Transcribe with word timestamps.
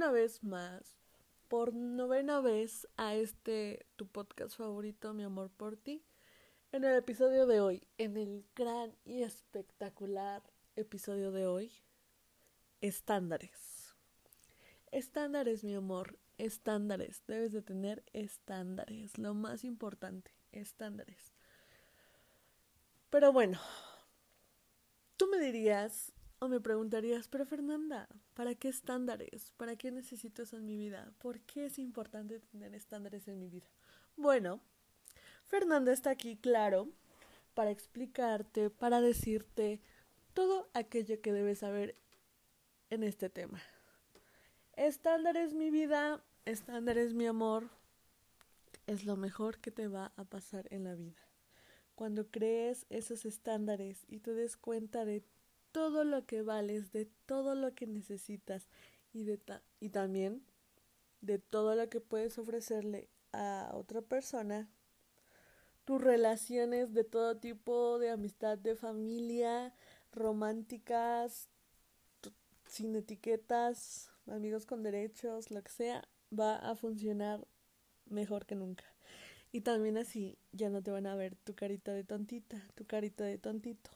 una 0.00 0.12
vez 0.12 0.42
más, 0.42 0.96
por 1.48 1.74
novena 1.74 2.40
vez, 2.40 2.88
a 2.96 3.16
este 3.16 3.84
tu 3.96 4.08
podcast 4.08 4.56
favorito, 4.56 5.12
Mi 5.12 5.24
Amor 5.24 5.50
por 5.50 5.76
Ti. 5.76 6.02
En 6.72 6.84
el 6.84 6.96
episodio 6.96 7.46
de 7.46 7.60
hoy, 7.60 7.86
en 7.98 8.16
el 8.16 8.46
gran 8.56 8.96
y 9.04 9.24
espectacular 9.24 10.42
episodio 10.74 11.32
de 11.32 11.46
hoy, 11.46 11.70
estándares. 12.80 13.94
Estándares, 14.90 15.64
mi 15.64 15.74
amor, 15.74 16.18
estándares. 16.38 17.22
Debes 17.26 17.52
de 17.52 17.60
tener 17.60 18.02
estándares, 18.14 19.18
lo 19.18 19.34
más 19.34 19.64
importante, 19.64 20.30
estándares. 20.50 21.34
Pero 23.10 23.34
bueno, 23.34 23.60
tú 25.18 25.26
me 25.26 25.38
dirías 25.40 26.14
o 26.40 26.48
me 26.48 26.60
preguntarías, 26.60 27.28
pero 27.28 27.44
Fernanda, 27.44 28.08
¿para 28.34 28.54
qué 28.54 28.68
estándares? 28.68 29.52
¿Para 29.58 29.76
qué 29.76 29.92
necesito 29.92 30.42
eso 30.42 30.56
en 30.56 30.64
mi 30.64 30.76
vida? 30.76 31.12
¿Por 31.18 31.40
qué 31.40 31.66
es 31.66 31.78
importante 31.78 32.40
tener 32.40 32.74
estándares 32.74 33.28
en 33.28 33.38
mi 33.38 33.48
vida? 33.48 33.66
Bueno, 34.16 34.60
Fernanda 35.44 35.92
está 35.92 36.10
aquí, 36.10 36.36
claro, 36.36 36.88
para 37.52 37.70
explicarte, 37.70 38.70
para 38.70 39.02
decirte 39.02 39.80
todo 40.32 40.70
aquello 40.72 41.20
que 41.20 41.32
debes 41.32 41.58
saber 41.58 41.94
en 42.88 43.02
este 43.02 43.28
tema. 43.28 43.60
Estándares 44.76 45.52
mi 45.52 45.70
vida, 45.70 46.24
estándares 46.46 47.12
mi 47.12 47.26
amor, 47.26 47.68
es 48.86 49.04
lo 49.04 49.16
mejor 49.16 49.58
que 49.58 49.70
te 49.70 49.88
va 49.88 50.12
a 50.16 50.24
pasar 50.24 50.66
en 50.70 50.84
la 50.84 50.94
vida. 50.94 51.20
Cuando 51.94 52.30
crees 52.30 52.86
esos 52.88 53.26
estándares 53.26 54.06
y 54.08 54.20
te 54.20 54.32
des 54.32 54.56
cuenta 54.56 55.04
de 55.04 55.22
todo 55.72 56.04
lo 56.04 56.26
que 56.26 56.42
vales, 56.42 56.92
de 56.92 57.06
todo 57.26 57.54
lo 57.54 57.74
que 57.74 57.86
necesitas 57.86 58.68
y, 59.12 59.24
de 59.24 59.40
y 59.80 59.90
también 59.90 60.42
de 61.20 61.38
todo 61.38 61.74
lo 61.74 61.88
que 61.88 62.00
puedes 62.00 62.38
ofrecerle 62.38 63.08
a 63.32 63.70
otra 63.74 64.02
persona, 64.02 64.68
tus 65.84 66.00
relaciones 66.00 66.92
de 66.94 67.04
todo 67.04 67.36
tipo, 67.36 67.98
de 67.98 68.10
amistad, 68.10 68.58
de 68.58 68.76
familia, 68.76 69.74
románticas, 70.12 71.48
sin 72.66 72.94
etiquetas, 72.94 74.10
amigos 74.26 74.66
con 74.66 74.82
derechos, 74.82 75.50
lo 75.50 75.62
que 75.62 75.70
sea, 75.70 76.08
va 76.36 76.56
a 76.56 76.74
funcionar 76.76 77.46
mejor 78.06 78.46
que 78.46 78.54
nunca. 78.54 78.84
Y 79.52 79.62
también 79.62 79.98
así 79.98 80.38
ya 80.52 80.70
no 80.70 80.82
te 80.82 80.92
van 80.92 81.06
a 81.06 81.16
ver 81.16 81.34
tu 81.34 81.54
carita 81.54 81.92
de 81.92 82.04
tontita, 82.04 82.62
tu 82.76 82.86
carita 82.86 83.24
de 83.24 83.38
tontito. 83.38 83.90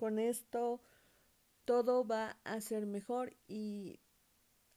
Con 0.00 0.18
esto 0.18 0.80
todo 1.66 2.06
va 2.06 2.38
a 2.44 2.62
ser 2.62 2.86
mejor 2.86 3.36
y 3.46 4.00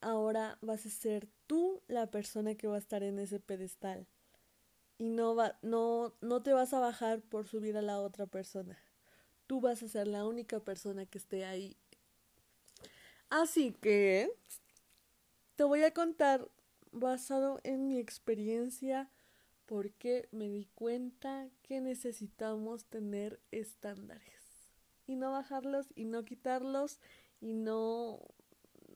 ahora 0.02 0.58
vas 0.60 0.86
a 0.86 0.90
ser 0.90 1.30
tú 1.48 1.82
la 1.88 2.12
persona 2.12 2.56
que 2.56 2.68
va 2.68 2.76
a 2.76 2.80
estar 2.80 3.04
en 3.04 3.20
ese 3.20 3.40
pedestal 3.40 4.06
y 4.98 5.08
no 5.08 5.34
va 5.34 5.58
no 5.62 6.14
no 6.20 6.44
te 6.44 6.52
vas 6.52 6.74
a 6.74 6.82
bajar 6.82 7.22
por 7.22 7.48
subir 7.48 7.78
a 7.78 7.82
la 7.82 8.02
otra 8.02 8.26
persona. 8.26 8.78
Tú 9.48 9.62
vas 9.62 9.82
a 9.82 9.88
ser 9.88 10.08
la 10.08 10.28
única 10.28 10.60
persona 10.60 11.06
que 11.06 11.20
esté 11.20 11.46
ahí. 11.46 11.78
Así 13.30 13.72
que 13.72 14.30
te 15.56 15.64
voy 15.64 15.84
a 15.84 15.94
contar 15.94 16.50
basado 16.92 17.62
en 17.64 17.88
mi 17.88 17.98
experiencia 17.98 19.10
porque 19.68 20.28
me 20.34 20.50
di 20.50 20.66
cuenta 20.76 21.48
que 21.62 21.80
necesitamos 21.80 22.84
tener 22.84 23.40
estándares 23.52 24.43
y 25.08 25.16
no 25.16 25.32
bajarlos 25.32 25.88
y 25.96 26.06
no 26.06 26.26
quitarlos 26.26 27.00
y 27.42 27.54
no 27.54 28.22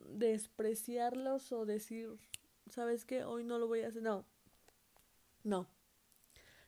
despreciarlos 0.09 1.51
o 1.51 1.65
decir, 1.65 2.17
¿sabes 2.69 3.05
qué? 3.05 3.23
Hoy 3.23 3.43
no 3.43 3.59
lo 3.59 3.67
voy 3.67 3.81
a 3.81 3.89
hacer. 3.89 4.01
No, 4.01 4.25
no. 5.43 5.67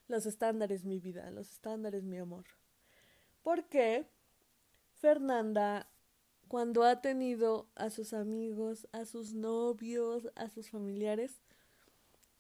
Los 0.08 0.26
estándares, 0.26 0.86
mi 0.86 1.00
vida, 1.00 1.30
los 1.32 1.52
estándares, 1.52 2.04
mi 2.04 2.18
amor. 2.18 2.46
Porque 3.44 4.08
Fernanda, 5.00 5.88
cuando 6.48 6.84
ha 6.84 7.02
tenido 7.02 7.70
a 7.76 7.90
sus 7.90 8.14
amigos, 8.14 8.88
a 8.92 9.06
sus 9.06 9.34
novios, 9.34 10.32
a 10.36 10.50
sus 10.50 10.70
familiares, 10.70 11.42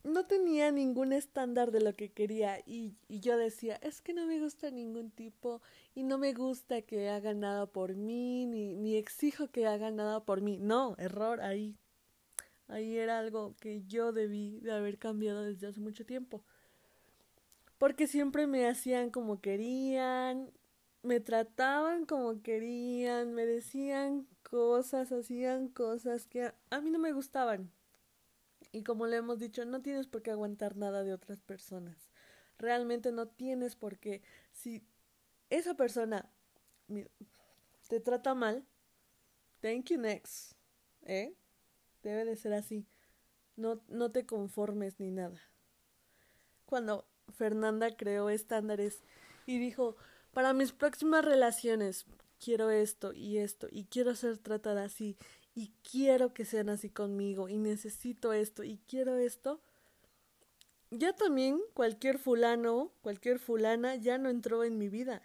no 0.03 0.25
tenía 0.25 0.71
ningún 0.71 1.13
estándar 1.13 1.71
de 1.71 1.81
lo 1.81 1.95
que 1.95 2.11
quería 2.11 2.59
y, 2.65 2.95
y, 3.07 3.19
yo 3.19 3.37
decía, 3.37 3.75
es 3.81 4.01
que 4.01 4.13
no 4.13 4.25
me 4.25 4.39
gusta 4.39 4.71
ningún 4.71 5.11
tipo 5.11 5.61
y 5.93 6.03
no 6.03 6.17
me 6.17 6.33
gusta 6.33 6.81
que 6.81 7.09
haga 7.09 7.33
nada 7.33 7.65
por 7.65 7.95
mí, 7.95 8.45
ni, 8.45 8.75
ni 8.75 8.95
exijo 8.95 9.49
que 9.49 9.67
haga 9.67 9.91
nada 9.91 10.23
por 10.23 10.41
mí. 10.41 10.57
No, 10.59 10.95
error 10.97 11.41
ahí. 11.41 11.77
Ahí 12.69 12.97
era 12.97 13.19
algo 13.19 13.55
que 13.59 13.83
yo 13.87 14.11
debí 14.11 14.59
de 14.59 14.71
haber 14.71 14.99
cambiado 14.99 15.43
desde 15.43 15.67
hace 15.67 15.79
mucho 15.79 16.05
tiempo. 16.05 16.43
Porque 17.79 18.07
siempre 18.07 18.45
me 18.45 18.67
hacían 18.67 19.09
como 19.09 19.41
querían, 19.41 20.51
me 21.01 21.19
trataban 21.19 22.05
como 22.05 22.41
querían, 22.41 23.33
me 23.33 23.45
decían 23.45 24.27
cosas, 24.43 25.11
hacían 25.11 25.69
cosas 25.69 26.27
que 26.27 26.51
a, 26.69 26.81
mí 26.81 26.91
no 26.91 26.99
me 26.99 27.11
gustaban. 27.11 27.71
Y 28.71 28.83
como 28.83 29.07
le 29.07 29.17
hemos 29.17 29.39
dicho, 29.39 29.65
no 29.65 29.81
tienes 29.81 30.07
por 30.07 30.21
qué 30.21 30.31
aguantar 30.31 30.77
nada 30.77 31.03
de 31.03 31.13
otras 31.13 31.41
personas. 31.41 32.11
Realmente 32.57 33.11
no 33.11 33.27
tienes 33.27 33.75
por 33.75 33.97
qué. 33.97 34.21
Si 34.51 34.83
esa 35.49 35.75
persona 35.75 36.31
te 37.87 37.99
trata 37.99 38.35
mal, 38.35 38.65
thank 39.61 39.85
you 39.89 39.97
next. 39.97 40.53
¿Eh? 41.03 41.33
Debe 42.03 42.25
de 42.25 42.35
ser 42.35 42.53
así. 42.53 42.85
No, 43.55 43.81
no 43.87 44.11
te 44.11 44.25
conformes 44.25 44.99
ni 44.99 45.11
nada. 45.11 45.41
Cuando 46.65 47.07
Fernanda 47.29 47.95
creó 47.95 48.29
estándares 48.29 49.03
y 49.45 49.57
dijo, 49.57 49.97
para 50.33 50.53
mis 50.53 50.71
próximas 50.71 51.25
relaciones 51.25 52.05
quiero 52.43 52.69
esto 52.69 53.13
y 53.13 53.37
esto 53.37 53.67
y 53.69 53.85
quiero 53.85 54.15
ser 54.15 54.37
tratada 54.37 54.85
así 54.85 55.17
y 55.59 55.73
quiero 55.83 56.33
que 56.33 56.45
sean 56.45 56.69
así 56.69 56.89
conmigo 56.89 57.49
y 57.49 57.57
necesito 57.57 58.31
esto 58.31 58.63
y 58.63 58.77
quiero 58.87 59.17
esto, 59.17 59.61
ya 60.89 61.11
también 61.11 61.59
cualquier 61.73 62.17
fulano, 62.17 62.93
cualquier 63.01 63.39
fulana 63.39 63.97
ya 63.97 64.17
no 64.17 64.29
entró 64.29 64.63
en 64.63 64.77
mi 64.77 64.87
vida. 64.87 65.21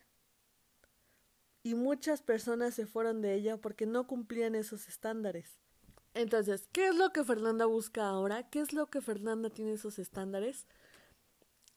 Y 1.63 1.77
muchas 1.77 2.21
personas 2.21 2.75
se 2.75 2.85
fueron 2.85 3.21
de 3.23 3.35
ella 3.35 3.59
porque 3.59 3.87
no 3.87 4.09
cumplían 4.09 4.57
esos 4.57 4.89
estándares. 4.89 5.61
Entonces, 6.15 6.69
¿qué 6.73 6.89
es 6.89 6.97
lo 6.97 7.13
que 7.13 7.23
Fernanda 7.23 7.67
busca 7.67 8.09
ahora? 8.09 8.51
¿Qué 8.51 8.59
es 8.59 8.73
lo 8.73 8.87
que 8.91 9.01
Fernanda 9.01 9.51
tiene 9.51 9.75
esos 9.75 10.01
estándares? 10.01 10.67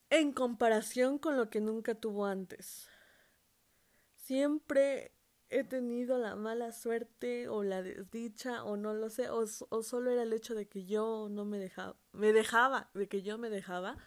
En 0.10 0.32
comparación 0.32 1.20
con 1.20 1.38
lo 1.38 1.52
que 1.52 1.62
nunca 1.62 1.94
tuvo 1.94 2.26
antes. 2.26 2.88
Siempre 4.16 5.12
he 5.50 5.64
tenido 5.64 6.18
la 6.18 6.36
mala 6.36 6.72
suerte 6.72 7.48
o 7.48 7.64
la 7.64 7.82
desdicha 7.82 8.64
o 8.64 8.78
no 8.78 8.94
lo 8.94 9.10
sé 9.10 9.30
o, 9.30 9.46
o, 9.70 9.84
solo 9.84 10.12
era 10.12 10.24
el 10.24 10.34
hecho 10.34 10.56
de 10.56 10.68
que 10.68 10.86
yo 10.86 11.28
no 11.30 11.46
me 11.46 11.58
dejaba 11.58 11.96
me 12.12 12.34
dejaba 12.34 12.90
de 12.94 13.08
que 13.08 13.22
yo 13.22 13.38
me 13.38 13.50
dejaba 13.50 13.98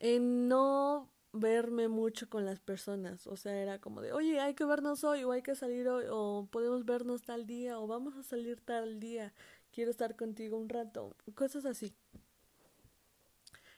en 0.00 0.48
no 0.48 1.12
verme 1.32 1.88
mucho 1.88 2.28
con 2.28 2.44
las 2.44 2.60
personas. 2.60 3.26
O 3.26 3.36
sea 3.36 3.56
era 3.56 3.80
como 3.80 4.00
de 4.00 4.12
oye 4.12 4.40
hay 4.40 4.54
que 4.54 4.64
vernos 4.64 5.04
hoy 5.04 5.24
o 5.24 5.32
hay 5.32 5.42
que 5.42 5.54
salir 5.54 5.88
hoy 5.88 6.06
o 6.08 6.48
podemos 6.50 6.84
vernos 6.84 7.22
tal 7.22 7.46
día 7.46 7.78
o 7.78 7.86
vamos 7.86 8.16
a 8.16 8.22
salir 8.22 8.60
tal 8.60 8.98
día 9.00 9.32
quiero 9.72 9.90
estar 9.90 10.16
contigo 10.16 10.56
un 10.56 10.68
rato 10.68 11.16
cosas 11.34 11.64
así. 11.66 11.94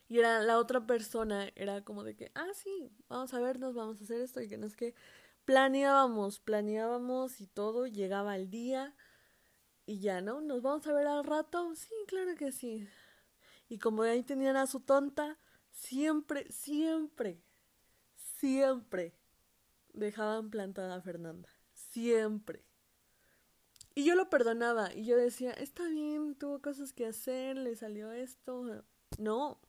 Y 0.08 0.18
era 0.18 0.42
la 0.42 0.58
otra 0.58 0.86
persona 0.86 1.48
era 1.54 1.82
como 1.84 2.04
de 2.04 2.14
que 2.16 2.30
ah 2.34 2.50
sí 2.54 2.90
vamos 3.08 3.32
a 3.34 3.40
vernos 3.40 3.74
vamos 3.74 4.00
a 4.00 4.04
hacer 4.04 4.20
esto 4.20 4.40
y 4.40 4.48
que 4.48 4.58
no 4.58 4.66
es 4.66 4.76
que 4.76 4.94
planeábamos, 5.44 6.40
planeábamos 6.40 7.40
y 7.40 7.46
todo, 7.46 7.86
llegaba 7.86 8.36
el 8.36 8.50
día 8.50 8.94
y 9.86 10.00
ya, 10.00 10.20
¿no? 10.20 10.40
¿Nos 10.40 10.62
vamos 10.62 10.86
a 10.86 10.92
ver 10.92 11.06
al 11.06 11.24
rato? 11.24 11.74
Sí, 11.74 11.94
claro 12.06 12.34
que 12.36 12.52
sí. 12.52 12.88
Y 13.68 13.78
como 13.78 14.02
ahí 14.02 14.22
tenían 14.22 14.56
a 14.56 14.66
su 14.66 14.80
tonta, 14.80 15.38
siempre, 15.70 16.50
siempre, 16.50 17.42
siempre 18.16 19.14
dejaban 19.92 20.50
plantada 20.50 20.96
a 20.96 21.00
Fernanda. 21.00 21.48
Siempre. 21.72 22.64
Y 23.94 24.04
yo 24.04 24.14
lo 24.14 24.30
perdonaba 24.30 24.94
y 24.94 25.04
yo 25.04 25.16
decía, 25.16 25.52
está 25.52 25.84
bien, 25.86 26.34
tuvo 26.34 26.60
cosas 26.60 26.92
que 26.92 27.06
hacer, 27.06 27.56
le 27.56 27.76
salió 27.76 28.12
esto. 28.12 28.84
No. 29.18 29.60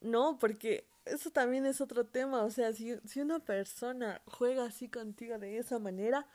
No, 0.00 0.38
porque 0.38 0.89
eso 1.04 1.30
también 1.30 1.66
es 1.66 1.80
otro 1.80 2.06
tema. 2.06 2.42
O 2.44 2.50
sea, 2.50 2.72
si, 2.72 2.96
si 3.04 3.20
una 3.20 3.40
persona 3.40 4.22
juega 4.26 4.64
así 4.64 4.88
contigo 4.88 5.38
de 5.38 5.58
esa 5.58 5.78
manera, 5.78 6.26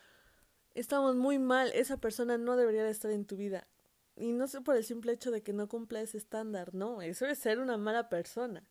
estamos 0.73 1.15
muy 1.15 1.39
mal. 1.39 1.71
Esa 1.73 1.97
persona 1.97 2.37
no 2.37 2.55
debería 2.55 2.83
de 2.83 2.91
estar 2.91 3.11
en 3.11 3.25
tu 3.25 3.37
vida. 3.37 3.67
Y 4.15 4.31
no 4.31 4.47
sé 4.47 4.61
por 4.61 4.75
el 4.77 4.83
simple 4.83 5.11
hecho 5.11 5.31
de 5.31 5.43
que 5.43 5.53
no 5.53 5.67
cumpla 5.67 6.01
ese 6.01 6.17
estándar, 6.17 6.73
no. 6.73 7.01
Eso 7.01 7.25
es 7.25 7.39
ser 7.39 7.59
una 7.59 7.77
mala 7.77 8.09
persona. 8.09 8.63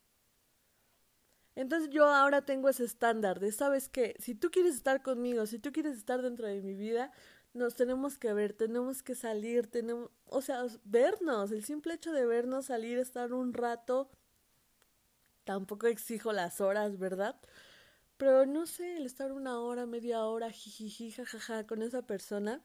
Entonces 1.56 1.90
yo 1.90 2.06
ahora 2.06 2.44
tengo 2.44 2.68
ese 2.68 2.84
estándar 2.84 3.38
de, 3.38 3.52
¿sabes 3.52 3.88
qué? 3.88 4.16
Si 4.18 4.34
tú 4.34 4.50
quieres 4.50 4.74
estar 4.74 5.02
conmigo, 5.02 5.46
si 5.46 5.58
tú 5.58 5.70
quieres 5.72 5.96
estar 5.96 6.20
dentro 6.20 6.48
de 6.48 6.60
mi 6.62 6.74
vida, 6.74 7.12
nos 7.52 7.76
tenemos 7.76 8.18
que 8.18 8.32
ver, 8.32 8.54
tenemos 8.54 9.02
que 9.02 9.14
salir, 9.14 9.68
tenemos, 9.68 10.10
o 10.26 10.42
sea, 10.42 10.64
vernos, 10.84 11.52
el 11.52 11.64
simple 11.64 11.94
hecho 11.94 12.12
de 12.12 12.26
vernos, 12.26 12.66
salir, 12.66 12.98
estar 12.98 13.32
un 13.32 13.52
rato, 13.52 14.10
tampoco 15.44 15.86
exijo 15.86 16.32
las 16.32 16.60
horas, 16.60 16.98
¿verdad? 16.98 17.36
Pero 18.16 18.46
no 18.46 18.66
sé, 18.66 18.96
el 18.96 19.06
estar 19.06 19.32
una 19.32 19.60
hora, 19.60 19.86
media 19.86 20.24
hora, 20.24 20.50
jijiji, 20.50 21.10
jajaja, 21.10 21.66
con 21.66 21.82
esa 21.82 22.02
persona, 22.02 22.62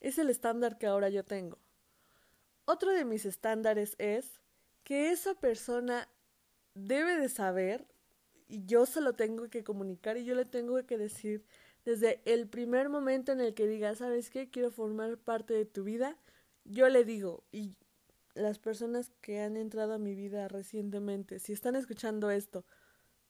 es 0.00 0.18
el 0.18 0.30
estándar 0.30 0.78
que 0.78 0.86
ahora 0.86 1.08
yo 1.08 1.24
tengo. 1.24 1.58
Otro 2.64 2.90
de 2.90 3.04
mis 3.04 3.24
estándares 3.24 3.94
es 3.98 4.40
que 4.84 5.10
esa 5.10 5.34
persona 5.34 6.08
debe 6.74 7.16
de 7.16 7.28
saber 7.28 7.86
y 8.48 8.64
yo 8.66 8.86
se 8.86 9.00
lo 9.00 9.14
tengo 9.14 9.48
que 9.48 9.64
comunicar 9.64 10.16
y 10.16 10.24
yo 10.24 10.34
le 10.34 10.44
tengo 10.44 10.84
que 10.86 10.98
decir 10.98 11.44
desde 11.84 12.20
el 12.24 12.48
primer 12.48 12.88
momento 12.88 13.32
en 13.32 13.40
el 13.40 13.54
que 13.54 13.66
diga, 13.66 13.94
¿sabes 13.94 14.30
qué? 14.30 14.50
Quiero 14.50 14.70
formar 14.70 15.18
parte 15.18 15.54
de 15.54 15.64
tu 15.64 15.84
vida, 15.84 16.16
yo 16.64 16.88
le 16.88 17.04
digo, 17.04 17.44
y 17.50 17.76
las 18.34 18.58
personas 18.58 19.10
que 19.20 19.40
han 19.40 19.56
entrado 19.56 19.94
a 19.94 19.98
mi 19.98 20.14
vida 20.14 20.48
recientemente, 20.48 21.38
si 21.38 21.52
están 21.52 21.76
escuchando 21.76 22.30
esto, 22.30 22.64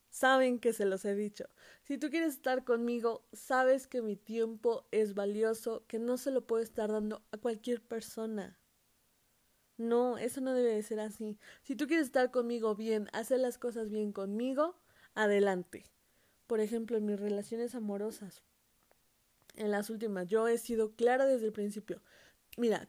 saben 0.09 0.59
que 0.59 0.73
se 0.73 0.85
los 0.85 1.05
he 1.05 1.15
dicho. 1.15 1.45
Si 1.81 1.97
tú 1.97 2.09
quieres 2.09 2.35
estar 2.35 2.63
conmigo, 2.63 3.25
sabes 3.33 3.87
que 3.87 4.01
mi 4.01 4.15
tiempo 4.15 4.85
es 4.91 5.15
valioso, 5.15 5.83
que 5.87 5.99
no 5.99 6.17
se 6.17 6.31
lo 6.31 6.45
puedo 6.45 6.61
estar 6.61 6.91
dando 6.91 7.23
a 7.31 7.37
cualquier 7.37 7.81
persona. 7.81 8.59
No, 9.77 10.19
eso 10.19 10.39
no 10.39 10.53
debe 10.53 10.75
de 10.75 10.83
ser 10.83 10.99
así. 10.99 11.39
Si 11.63 11.75
tú 11.75 11.87
quieres 11.87 12.05
estar 12.05 12.29
conmigo 12.29 12.75
bien, 12.75 13.09
hacer 13.11 13.39
las 13.39 13.57
cosas 13.57 13.89
bien 13.89 14.11
conmigo, 14.11 14.75
adelante. 15.15 15.83
Por 16.45 16.59
ejemplo, 16.59 16.97
en 16.97 17.05
mis 17.05 17.19
relaciones 17.19 17.73
amorosas, 17.73 18.43
en 19.55 19.71
las 19.71 19.89
últimas, 19.89 20.27
yo 20.27 20.47
he 20.47 20.57
sido 20.57 20.95
clara 20.95 21.25
desde 21.25 21.47
el 21.47 21.53
principio. 21.53 22.01
Mira, 22.57 22.87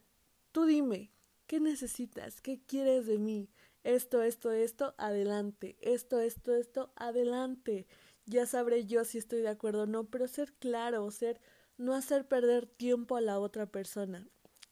tú 0.52 0.66
dime, 0.66 1.10
¿qué 1.46 1.60
necesitas? 1.60 2.40
¿Qué 2.40 2.60
quieres 2.66 3.06
de 3.06 3.18
mí? 3.18 3.50
Esto, 3.82 4.22
esto, 4.22 4.50
esto, 4.52 4.94
adelante. 4.98 5.76
Esto, 5.80 6.20
esto, 6.20 6.54
esto, 6.54 6.92
adelante. 6.96 7.86
Ya 8.26 8.46
sabré 8.46 8.86
yo 8.86 9.04
si 9.04 9.18
estoy 9.18 9.42
de 9.42 9.48
acuerdo 9.48 9.82
o 9.82 9.86
no, 9.86 10.04
pero 10.04 10.26
ser 10.28 10.52
claro, 10.54 11.10
ser, 11.10 11.40
no 11.76 11.94
hacer 11.94 12.26
perder 12.26 12.66
tiempo 12.66 13.16
a 13.16 13.20
la 13.20 13.38
otra 13.38 13.66
persona. 13.66 14.26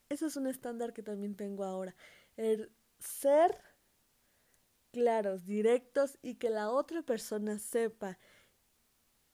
Eso 0.08 0.26
es 0.26 0.36
un 0.36 0.46
estándar 0.46 0.92
que 0.92 1.02
también 1.02 1.36
tengo 1.36 1.64
ahora. 1.64 1.94
El 2.36 2.72
ser 2.98 3.58
claros, 4.92 5.44
directos 5.44 6.18
y 6.22 6.36
que 6.36 6.50
la 6.50 6.70
otra 6.70 7.02
persona 7.02 7.58
sepa 7.58 8.18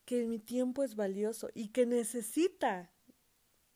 que 0.05 0.27
mi 0.27 0.39
tiempo 0.39 0.83
es 0.83 0.97
valioso 0.97 1.51
y 1.53 1.69
que 1.69 1.85
necesita 1.85 2.93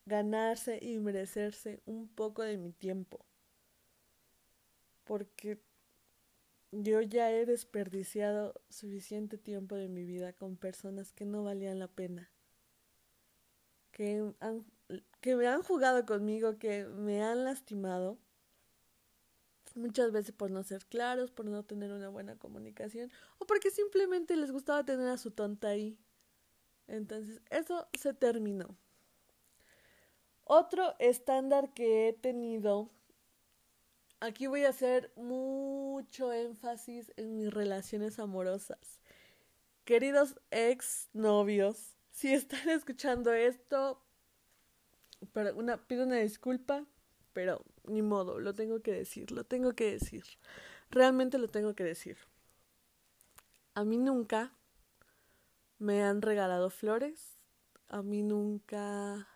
ganarse 0.05 0.79
y 0.81 0.97
merecerse 0.99 1.81
un 1.85 2.07
poco 2.07 2.41
de 2.41 2.57
mi 2.57 2.73
tiempo. 2.73 3.25
Porque 5.03 5.59
yo 6.71 7.01
ya 7.01 7.31
he 7.31 7.45
desperdiciado 7.45 8.53
suficiente 8.69 9.37
tiempo 9.37 9.75
de 9.75 9.89
mi 9.89 10.05
vida 10.05 10.33
con 10.33 10.57
personas 10.57 11.11
que 11.11 11.25
no 11.25 11.43
valían 11.43 11.79
la 11.79 11.87
pena. 11.87 12.31
Que, 13.91 14.33
han, 14.39 14.65
que 15.21 15.35
me 15.35 15.47
han 15.47 15.61
jugado 15.61 16.05
conmigo, 16.05 16.57
que 16.57 16.85
me 16.85 17.23
han 17.23 17.43
lastimado 17.43 18.17
muchas 19.75 20.11
veces 20.11 20.33
por 20.33 20.51
no 20.51 20.63
ser 20.63 20.85
claros, 20.85 21.31
por 21.31 21.45
no 21.45 21.63
tener 21.63 21.91
una 21.91 22.09
buena 22.09 22.37
comunicación 22.37 23.11
o 23.39 23.45
porque 23.45 23.71
simplemente 23.71 24.35
les 24.35 24.51
gustaba 24.51 24.83
tener 24.83 25.07
a 25.07 25.17
su 25.17 25.31
tonta 25.31 25.69
ahí. 25.69 25.97
Entonces, 26.87 27.41
eso 27.49 27.87
se 27.93 28.13
terminó. 28.13 28.75
Otro 30.43 30.95
estándar 30.99 31.73
que 31.73 32.09
he 32.09 32.13
tenido, 32.13 32.91
aquí 34.23 34.47
voy 34.47 34.63
a 34.63 34.69
hacer 34.69 35.11
mucho 35.17 36.31
énfasis 36.31 37.11
en 37.17 37.35
mis 37.35 37.53
relaciones 37.53 38.19
amorosas. 38.19 39.01
Queridos 39.83 40.39
ex 40.49 41.09
novios, 41.11 41.97
si 42.09 42.33
están 42.33 42.69
escuchando 42.69 43.33
esto, 43.33 44.01
pero 45.33 45.53
una, 45.55 45.77
pido 45.87 46.05
una 46.05 46.15
disculpa, 46.15 46.85
pero 47.33 47.65
ni 47.83 48.01
modo, 48.01 48.39
lo 48.39 48.53
tengo 48.53 48.81
que 48.81 48.93
decir, 48.93 49.31
lo 49.31 49.43
tengo 49.43 49.73
que 49.73 49.91
decir. 49.91 50.23
Realmente 50.89 51.37
lo 51.37 51.49
tengo 51.49 51.75
que 51.75 51.83
decir. 51.83 52.17
A 53.73 53.83
mí 53.83 53.97
nunca 53.97 54.53
me 55.79 56.01
han 56.01 56.21
regalado 56.21 56.69
flores. 56.69 57.39
A 57.89 58.01
mí 58.03 58.23
nunca 58.23 59.27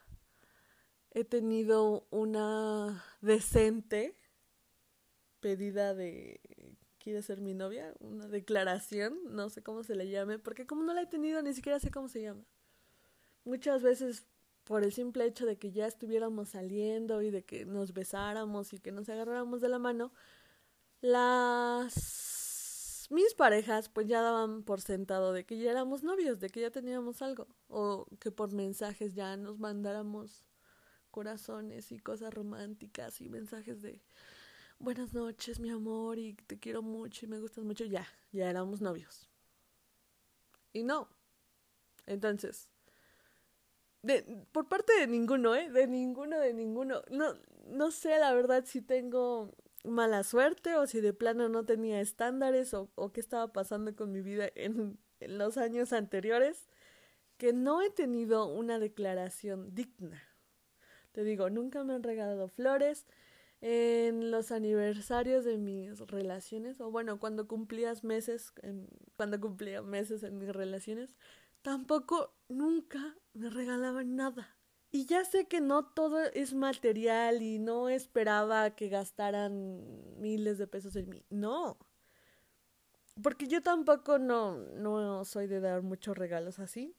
he 1.11 1.25
tenido 1.25 2.07
una 2.09 3.03
decente 3.21 4.15
pedida 5.47 5.95
de 5.95 6.41
quiere 6.99 7.21
ser 7.21 7.39
mi 7.39 7.53
novia, 7.53 7.93
una 8.01 8.27
declaración, 8.27 9.17
no 9.29 9.49
sé 9.49 9.63
cómo 9.63 9.81
se 9.81 9.95
le 9.95 10.09
llame, 10.09 10.39
porque 10.39 10.67
como 10.67 10.83
no 10.83 10.93
la 10.93 11.03
he 11.03 11.05
tenido 11.05 11.41
ni 11.41 11.53
siquiera 11.53 11.79
sé 11.79 11.89
cómo 11.89 12.09
se 12.09 12.21
llama. 12.21 12.43
Muchas 13.45 13.81
veces 13.81 14.25
por 14.65 14.83
el 14.83 14.91
simple 14.91 15.25
hecho 15.25 15.45
de 15.45 15.57
que 15.57 15.71
ya 15.71 15.87
estuviéramos 15.87 16.49
saliendo 16.49 17.21
y 17.21 17.31
de 17.31 17.45
que 17.45 17.63
nos 17.63 17.93
besáramos 17.93 18.73
y 18.73 18.79
que 18.79 18.91
nos 18.91 19.07
agarráramos 19.07 19.61
de 19.61 19.69
la 19.69 19.79
mano, 19.79 20.11
las 20.99 23.07
mis 23.09 23.33
parejas 23.35 23.87
pues 23.87 24.05
ya 24.05 24.21
daban 24.21 24.63
por 24.63 24.81
sentado 24.81 25.31
de 25.31 25.45
que 25.45 25.57
ya 25.57 25.71
éramos 25.71 26.03
novios, 26.03 26.41
de 26.41 26.49
que 26.49 26.59
ya 26.59 26.71
teníamos 26.71 27.21
algo, 27.21 27.47
o 27.69 28.05
que 28.19 28.31
por 28.31 28.51
mensajes 28.51 29.13
ya 29.13 29.37
nos 29.37 29.59
mandáramos 29.59 30.45
corazones 31.09 31.93
y 31.93 31.99
cosas 31.99 32.33
románticas 32.33 33.21
y 33.21 33.29
mensajes 33.29 33.81
de 33.81 34.01
buenas 34.79 35.13
noches, 35.13 35.59
mi 35.59 35.69
amor, 35.69 36.17
y 36.17 36.33
te 36.33 36.59
quiero 36.59 36.81
mucho 36.81 37.25
y 37.25 37.29
me 37.29 37.39
gustas 37.39 37.63
mucho, 37.63 37.85
ya, 37.85 38.07
ya 38.31 38.49
éramos 38.49 38.81
novios. 38.81 39.27
Y 40.73 40.83
no. 40.83 41.09
Entonces, 42.05 42.69
de, 44.01 44.23
por 44.51 44.67
parte 44.69 44.93
de 44.99 45.07
ninguno, 45.07 45.55
¿eh? 45.55 45.69
De 45.69 45.87
ninguno, 45.87 46.39
de 46.39 46.53
ninguno. 46.53 47.01
No, 47.09 47.33
no 47.65 47.91
sé 47.91 48.17
la 48.19 48.33
verdad 48.33 48.63
si 48.65 48.81
tengo 48.81 49.53
mala 49.83 50.23
suerte 50.23 50.75
o 50.75 50.87
si 50.87 51.01
de 51.01 51.13
plano 51.13 51.49
no 51.49 51.65
tenía 51.65 52.01
estándares 52.01 52.73
o, 52.73 52.89
o 52.95 53.11
qué 53.11 53.19
estaba 53.19 53.51
pasando 53.51 53.95
con 53.95 54.11
mi 54.11 54.21
vida 54.21 54.49
en, 54.55 54.97
en 55.19 55.37
los 55.37 55.57
años 55.57 55.93
anteriores, 55.93 56.67
que 57.37 57.53
no 57.53 57.81
he 57.81 57.89
tenido 57.89 58.47
una 58.47 58.79
declaración 58.79 59.73
digna. 59.75 60.23
Te 61.11 61.23
digo, 61.23 61.49
nunca 61.49 61.83
me 61.83 61.93
han 61.93 62.03
regalado 62.03 62.47
flores 62.47 63.05
en 63.61 64.29
los 64.31 64.51
aniversarios 64.51 65.45
de 65.45 65.57
mis 65.57 65.99
relaciones, 65.99 66.79
o 66.79 66.91
bueno, 66.91 67.19
cuando 67.19 67.47
cumplías 67.47 68.03
meses, 68.03 68.53
cuando 69.15 69.39
cumplía 69.39 69.81
meses 69.81 70.23
en 70.23 70.37
mis 70.37 70.49
relaciones, 70.49 71.15
tampoco 71.61 72.33
nunca 72.49 73.15
me 73.33 73.49
regalaban 73.49 74.15
nada. 74.15 74.55
Y 74.91 75.05
ya 75.05 75.25
sé 75.25 75.47
que 75.47 75.59
no 75.59 75.85
todo 75.85 76.21
es 76.33 76.53
material 76.53 77.41
y 77.41 77.59
no 77.59 77.89
esperaba 77.89 78.71
que 78.71 78.87
gastaran 78.87 80.21
miles 80.21 80.57
de 80.57 80.67
pesos 80.67 80.95
en 80.95 81.09
mí. 81.09 81.25
No. 81.29 81.77
Porque 83.21 83.47
yo 83.47 83.61
tampoco 83.61 84.17
no, 84.17 84.57
no 84.57 85.25
soy 85.25 85.47
de 85.47 85.59
dar 85.59 85.81
muchos 85.81 86.17
regalos 86.17 86.59
así. 86.59 86.95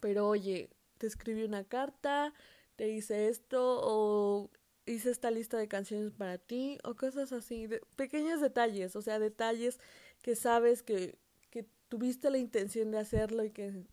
Pero 0.00 0.28
oye, 0.28 0.68
te 0.98 1.06
escribí 1.06 1.44
una 1.44 1.64
carta, 1.64 2.34
te 2.76 2.88
hice 2.88 3.28
esto 3.28 3.80
o 3.82 4.50
hice 4.86 5.10
esta 5.10 5.30
lista 5.30 5.58
de 5.58 5.68
canciones 5.68 6.12
para 6.12 6.38
ti 6.38 6.78
o 6.84 6.94
cosas 6.94 7.32
así, 7.32 7.66
de, 7.66 7.80
pequeños 7.96 8.40
detalles, 8.40 8.96
o 8.96 9.02
sea, 9.02 9.18
detalles 9.18 9.78
que 10.22 10.36
sabes 10.36 10.82
que 10.82 11.18
tuviste 11.92 12.30
la 12.30 12.38
intención 12.38 12.90
de 12.90 12.98
hacerlo 12.98 13.44
y 13.44 13.50
que, 13.50 13.84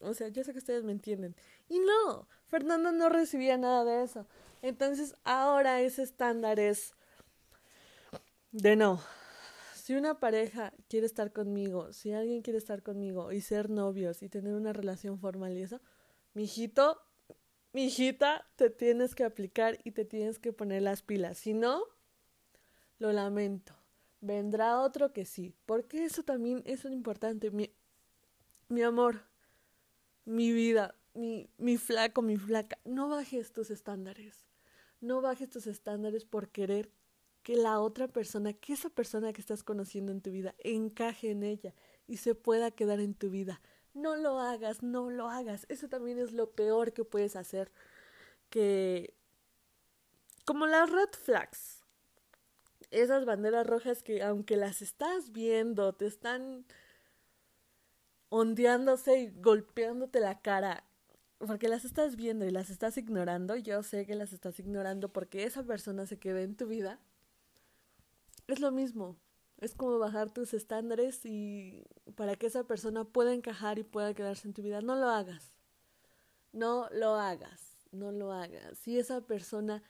o 0.00 0.14
sea, 0.14 0.28
yo 0.28 0.42
sé 0.42 0.52
que 0.52 0.58
ustedes 0.58 0.84
me 0.84 0.92
entienden. 0.92 1.36
Y 1.68 1.80
no, 1.80 2.26
Fernanda 2.46 2.92
no 2.92 3.10
recibía 3.10 3.58
nada 3.58 3.84
de 3.84 4.04
eso. 4.04 4.26
Entonces 4.62 5.14
ahora 5.22 5.82
ese 5.82 6.02
estándar 6.02 6.58
es 6.58 6.94
de 8.52 8.74
no. 8.74 9.02
Si 9.74 9.94
una 9.94 10.18
pareja 10.18 10.72
quiere 10.88 11.04
estar 11.04 11.30
conmigo, 11.30 11.92
si 11.92 12.12
alguien 12.12 12.40
quiere 12.40 12.56
estar 12.58 12.82
conmigo 12.82 13.32
y 13.32 13.42
ser 13.42 13.68
novios 13.68 14.22
y 14.22 14.30
tener 14.30 14.54
una 14.54 14.72
relación 14.72 15.18
formal 15.18 15.52
y 15.52 15.60
eso, 15.60 15.82
mijito, 16.32 17.02
mijita, 17.72 18.46
te 18.56 18.70
tienes 18.70 19.14
que 19.14 19.24
aplicar 19.24 19.78
y 19.84 19.92
te 19.92 20.04
tienes 20.04 20.38
que 20.38 20.52
poner 20.52 20.82
las 20.82 21.02
pilas. 21.02 21.38
Si 21.38 21.54
no, 21.54 21.82
lo 22.98 23.12
lamento 23.12 23.74
vendrá 24.22 24.80
otro 24.80 25.12
que 25.12 25.26
sí, 25.26 25.52
porque 25.66 26.04
eso 26.04 26.22
también 26.22 26.62
es 26.64 26.84
importante. 26.86 27.50
Mi, 27.50 27.70
mi 28.68 28.82
amor, 28.82 29.24
mi 30.24 30.52
vida, 30.52 30.94
mi, 31.12 31.50
mi 31.58 31.76
flaco, 31.76 32.22
mi 32.22 32.38
flaca, 32.38 32.78
no 32.84 33.08
bajes 33.08 33.52
tus 33.52 33.70
estándares. 33.70 34.46
No 35.00 35.20
bajes 35.20 35.50
tus 35.50 35.66
estándares 35.66 36.24
por 36.24 36.48
querer 36.48 36.90
que 37.42 37.56
la 37.56 37.80
otra 37.80 38.06
persona, 38.06 38.52
que 38.52 38.72
esa 38.72 38.88
persona 38.88 39.32
que 39.32 39.40
estás 39.40 39.64
conociendo 39.64 40.12
en 40.12 40.20
tu 40.20 40.30
vida, 40.30 40.54
encaje 40.58 41.32
en 41.32 41.42
ella 41.42 41.74
y 42.06 42.18
se 42.18 42.36
pueda 42.36 42.70
quedar 42.70 43.00
en 43.00 43.14
tu 43.14 43.28
vida. 43.28 43.60
No 43.94 44.16
lo 44.16 44.40
hagas, 44.40 44.82
no 44.82 45.10
lo 45.10 45.28
hagas. 45.28 45.66
Eso 45.68 45.88
también 45.88 46.18
es 46.18 46.32
lo 46.32 46.50
peor 46.50 46.92
que 46.92 47.04
puedes 47.04 47.36
hacer. 47.36 47.70
Que... 48.50 49.14
Como 50.44 50.66
las 50.66 50.90
red 50.90 51.08
flags. 51.10 51.84
Esas 52.90 53.24
banderas 53.24 53.66
rojas 53.66 54.02
que 54.02 54.22
aunque 54.22 54.56
las 54.56 54.82
estás 54.82 55.32
viendo, 55.32 55.94
te 55.94 56.06
están 56.06 56.66
ondeándose 58.32 59.20
y 59.20 59.30
golpeándote 59.30 60.18
la 60.18 60.40
cara, 60.40 60.84
porque 61.36 61.68
las 61.68 61.84
estás 61.84 62.16
viendo 62.16 62.46
y 62.46 62.50
las 62.50 62.70
estás 62.70 62.96
ignorando, 62.96 63.56
yo 63.56 63.82
sé 63.82 64.06
que 64.06 64.14
las 64.14 64.32
estás 64.32 64.58
ignorando 64.58 65.12
porque 65.12 65.44
esa 65.44 65.62
persona 65.64 66.06
se 66.06 66.18
queda 66.18 66.40
en 66.40 66.56
tu 66.56 66.66
vida, 66.66 66.98
es 68.46 68.58
lo 68.58 68.70
mismo. 68.70 69.18
Es 69.62 69.76
como 69.76 70.00
bajar 70.00 70.28
tus 70.28 70.54
estándares 70.54 71.24
y 71.24 71.84
para 72.16 72.34
que 72.34 72.48
esa 72.48 72.64
persona 72.64 73.04
pueda 73.04 73.32
encajar 73.32 73.78
y 73.78 73.84
pueda 73.84 74.12
quedarse 74.12 74.48
en 74.48 74.54
tu 74.54 74.62
vida. 74.62 74.80
No 74.80 74.96
lo 74.96 75.08
hagas. 75.08 75.52
No 76.50 76.88
lo 76.90 77.14
hagas. 77.14 77.86
No 77.92 78.10
lo 78.10 78.32
hagas. 78.32 78.76
Si 78.78 78.98
esa 78.98 79.20
persona... 79.20 79.84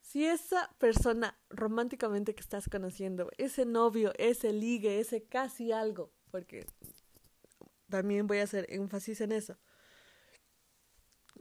Si 0.00 0.24
esa 0.24 0.72
persona 0.78 1.36
románticamente 1.50 2.36
que 2.36 2.40
estás 2.40 2.68
conociendo, 2.68 3.28
ese 3.36 3.66
novio, 3.66 4.12
ese 4.16 4.52
ligue, 4.52 5.00
ese 5.00 5.24
casi 5.24 5.72
algo, 5.72 6.12
porque 6.30 6.64
también 7.88 8.28
voy 8.28 8.38
a 8.38 8.44
hacer 8.44 8.66
énfasis 8.68 9.20
en 9.22 9.32
eso, 9.32 9.58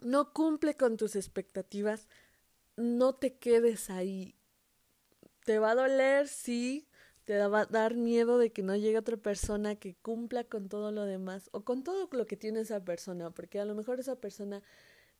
no 0.01 0.33
cumple 0.33 0.75
con 0.75 0.97
tus 0.97 1.15
expectativas, 1.15 2.07
no 2.75 3.13
te 3.13 3.37
quedes 3.37 3.91
ahí 3.91 4.35
te 5.45 5.59
va 5.59 5.71
a 5.71 5.75
doler, 5.75 6.27
sí, 6.27 6.87
te 7.25 7.37
va 7.47 7.61
a 7.61 7.65
dar 7.65 7.95
miedo 7.95 8.37
de 8.37 8.51
que 8.51 8.63
no 8.63 8.75
llegue 8.75 8.97
otra 8.97 9.17
persona 9.17 9.75
que 9.75 9.95
cumpla 9.95 10.43
con 10.43 10.69
todo 10.69 10.91
lo 10.91 11.05
demás 11.05 11.49
o 11.53 11.63
con 11.63 11.83
todo 11.83 12.09
lo 12.11 12.25
que 12.25 12.37
tiene 12.37 12.61
esa 12.61 12.83
persona, 12.83 13.31
porque 13.31 13.59
a 13.59 13.65
lo 13.65 13.75
mejor 13.75 13.99
esa 13.99 14.15
persona 14.15 14.61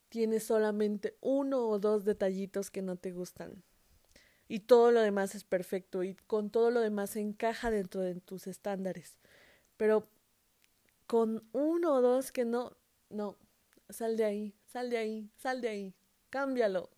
tiene 0.09 0.39
solamente 0.39 1.17
uno 1.21 1.67
o 1.67 1.79
dos 1.79 2.05
detallitos 2.05 2.71
que 2.71 2.81
no 2.81 2.95
te 2.97 3.11
gustan 3.11 3.63
y 4.47 4.59
todo 4.59 4.91
lo 4.91 5.01
demás 5.01 5.35
es 5.35 5.43
perfecto 5.43 6.03
y 6.03 6.15
con 6.27 6.49
todo 6.49 6.71
lo 6.71 6.81
demás 6.81 7.15
encaja 7.15 7.71
dentro 7.71 8.01
de 8.01 8.21
tus 8.21 8.47
estándares. 8.47 9.17
Pero 9.77 10.07
con 11.07 11.47
uno 11.53 11.95
o 11.95 12.01
dos 12.01 12.31
que 12.31 12.45
no, 12.45 12.77
no, 13.09 13.37
sal 13.89 14.17
de 14.17 14.25
ahí, 14.25 14.55
sal 14.65 14.89
de 14.89 14.97
ahí, 14.97 15.31
sal 15.37 15.61
de 15.61 15.69
ahí, 15.69 15.95
cámbialo, 16.29 16.89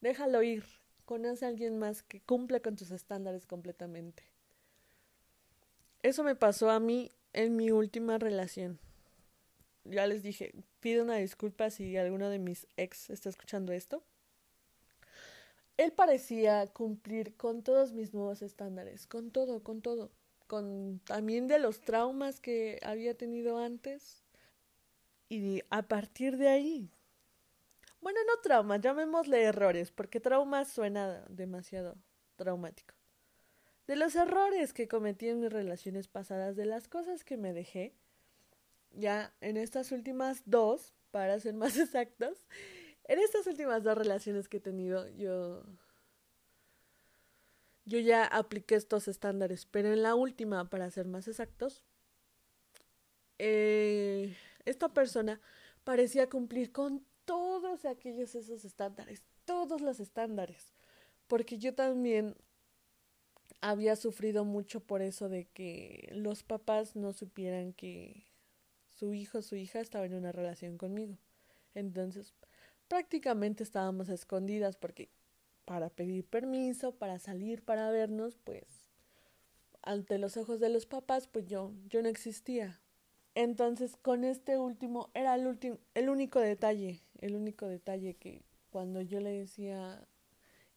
déjalo 0.00 0.42
ir. 0.42 0.64
Conoce 1.06 1.46
a 1.46 1.48
alguien 1.48 1.78
más 1.78 2.02
que 2.02 2.20
cumpla 2.20 2.60
con 2.60 2.76
tus 2.76 2.90
estándares 2.90 3.46
completamente. 3.46 4.24
Eso 6.02 6.22
me 6.22 6.34
pasó 6.34 6.68
a 6.68 6.80
mí 6.80 7.10
en 7.32 7.56
mi 7.56 7.70
última 7.70 8.18
relación. 8.18 8.78
Ya 9.84 10.06
les 10.06 10.22
dije, 10.22 10.52
pido 10.80 11.04
una 11.04 11.16
disculpa 11.16 11.70
si 11.70 11.96
alguno 11.96 12.28
de 12.28 12.38
mis 12.38 12.66
ex 12.76 13.08
está 13.10 13.28
escuchando 13.28 13.72
esto. 13.72 14.02
Él 15.76 15.92
parecía 15.92 16.66
cumplir 16.66 17.36
con 17.36 17.62
todos 17.62 17.92
mis 17.92 18.14
nuevos 18.14 18.42
estándares, 18.42 19.06
con 19.06 19.30
todo, 19.30 19.62
con 19.62 19.82
todo, 19.82 20.10
con 20.46 21.00
también 21.04 21.48
de 21.48 21.58
los 21.58 21.80
traumas 21.82 22.40
que 22.40 22.80
había 22.82 23.14
tenido 23.14 23.58
antes. 23.58 24.22
Y 25.28 25.62
a 25.70 25.82
partir 25.82 26.36
de 26.36 26.48
ahí 26.48 26.90
bueno, 28.06 28.20
no 28.24 28.40
traumas, 28.40 28.80
llamémosle 28.80 29.42
errores, 29.42 29.90
porque 29.90 30.20
trauma 30.20 30.64
suena 30.64 31.24
demasiado 31.28 31.96
traumático. 32.36 32.94
De 33.88 33.96
los 33.96 34.14
errores 34.14 34.72
que 34.72 34.86
cometí 34.86 35.26
en 35.26 35.40
mis 35.40 35.52
relaciones 35.52 36.06
pasadas, 36.06 36.54
de 36.54 36.66
las 36.66 36.86
cosas 36.86 37.24
que 37.24 37.36
me 37.36 37.52
dejé, 37.52 37.96
ya 38.92 39.34
en 39.40 39.56
estas 39.56 39.90
últimas 39.90 40.44
dos, 40.46 40.94
para 41.10 41.40
ser 41.40 41.54
más 41.54 41.76
exactos, 41.78 42.46
en 43.08 43.18
estas 43.18 43.44
últimas 43.48 43.82
dos 43.82 43.98
relaciones 43.98 44.48
que 44.48 44.58
he 44.58 44.60
tenido, 44.60 45.08
yo 45.08 45.64
yo 47.86 47.98
ya 47.98 48.24
apliqué 48.24 48.76
estos 48.76 49.08
estándares, 49.08 49.66
pero 49.66 49.92
en 49.92 50.04
la 50.04 50.14
última, 50.14 50.70
para 50.70 50.88
ser 50.92 51.08
más 51.08 51.26
exactos, 51.26 51.82
eh, 53.40 54.36
esta 54.64 54.90
persona 54.90 55.40
parecía 55.82 56.30
cumplir 56.30 56.70
con 56.70 57.04
todos 57.26 57.84
aquellos 57.84 58.34
esos 58.34 58.64
estándares, 58.64 59.22
todos 59.44 59.82
los 59.82 60.00
estándares, 60.00 60.72
porque 61.26 61.58
yo 61.58 61.74
también 61.74 62.34
había 63.60 63.96
sufrido 63.96 64.44
mucho 64.44 64.80
por 64.80 65.02
eso 65.02 65.28
de 65.28 65.46
que 65.46 66.08
los 66.12 66.42
papás 66.42 66.96
no 66.96 67.12
supieran 67.12 67.72
que 67.72 68.24
su 68.94 69.12
hijo 69.12 69.42
su 69.42 69.56
hija 69.56 69.80
estaba 69.80 70.06
en 70.06 70.14
una 70.14 70.32
relación 70.32 70.78
conmigo. 70.78 71.18
Entonces, 71.74 72.32
prácticamente 72.88 73.62
estábamos 73.62 74.08
escondidas 74.08 74.76
porque 74.76 75.10
para 75.66 75.90
pedir 75.90 76.24
permiso, 76.24 76.92
para 76.94 77.18
salir, 77.18 77.62
para 77.62 77.90
vernos, 77.90 78.38
pues 78.44 78.64
ante 79.82 80.18
los 80.18 80.36
ojos 80.36 80.60
de 80.60 80.68
los 80.68 80.86
papás, 80.86 81.26
pues 81.28 81.46
yo 81.46 81.72
yo 81.88 82.02
no 82.02 82.08
existía. 82.08 82.80
Entonces, 83.36 83.96
con 83.96 84.24
este 84.24 84.58
último 84.58 85.10
era 85.14 85.36
el 85.36 85.46
último 85.46 85.78
el 85.94 86.08
único 86.08 86.40
detalle 86.40 87.02
el 87.20 87.34
único 87.34 87.66
detalle 87.66 88.14
que 88.14 88.42
cuando 88.70 89.00
yo 89.00 89.20
le 89.20 89.30
decía, 89.30 90.06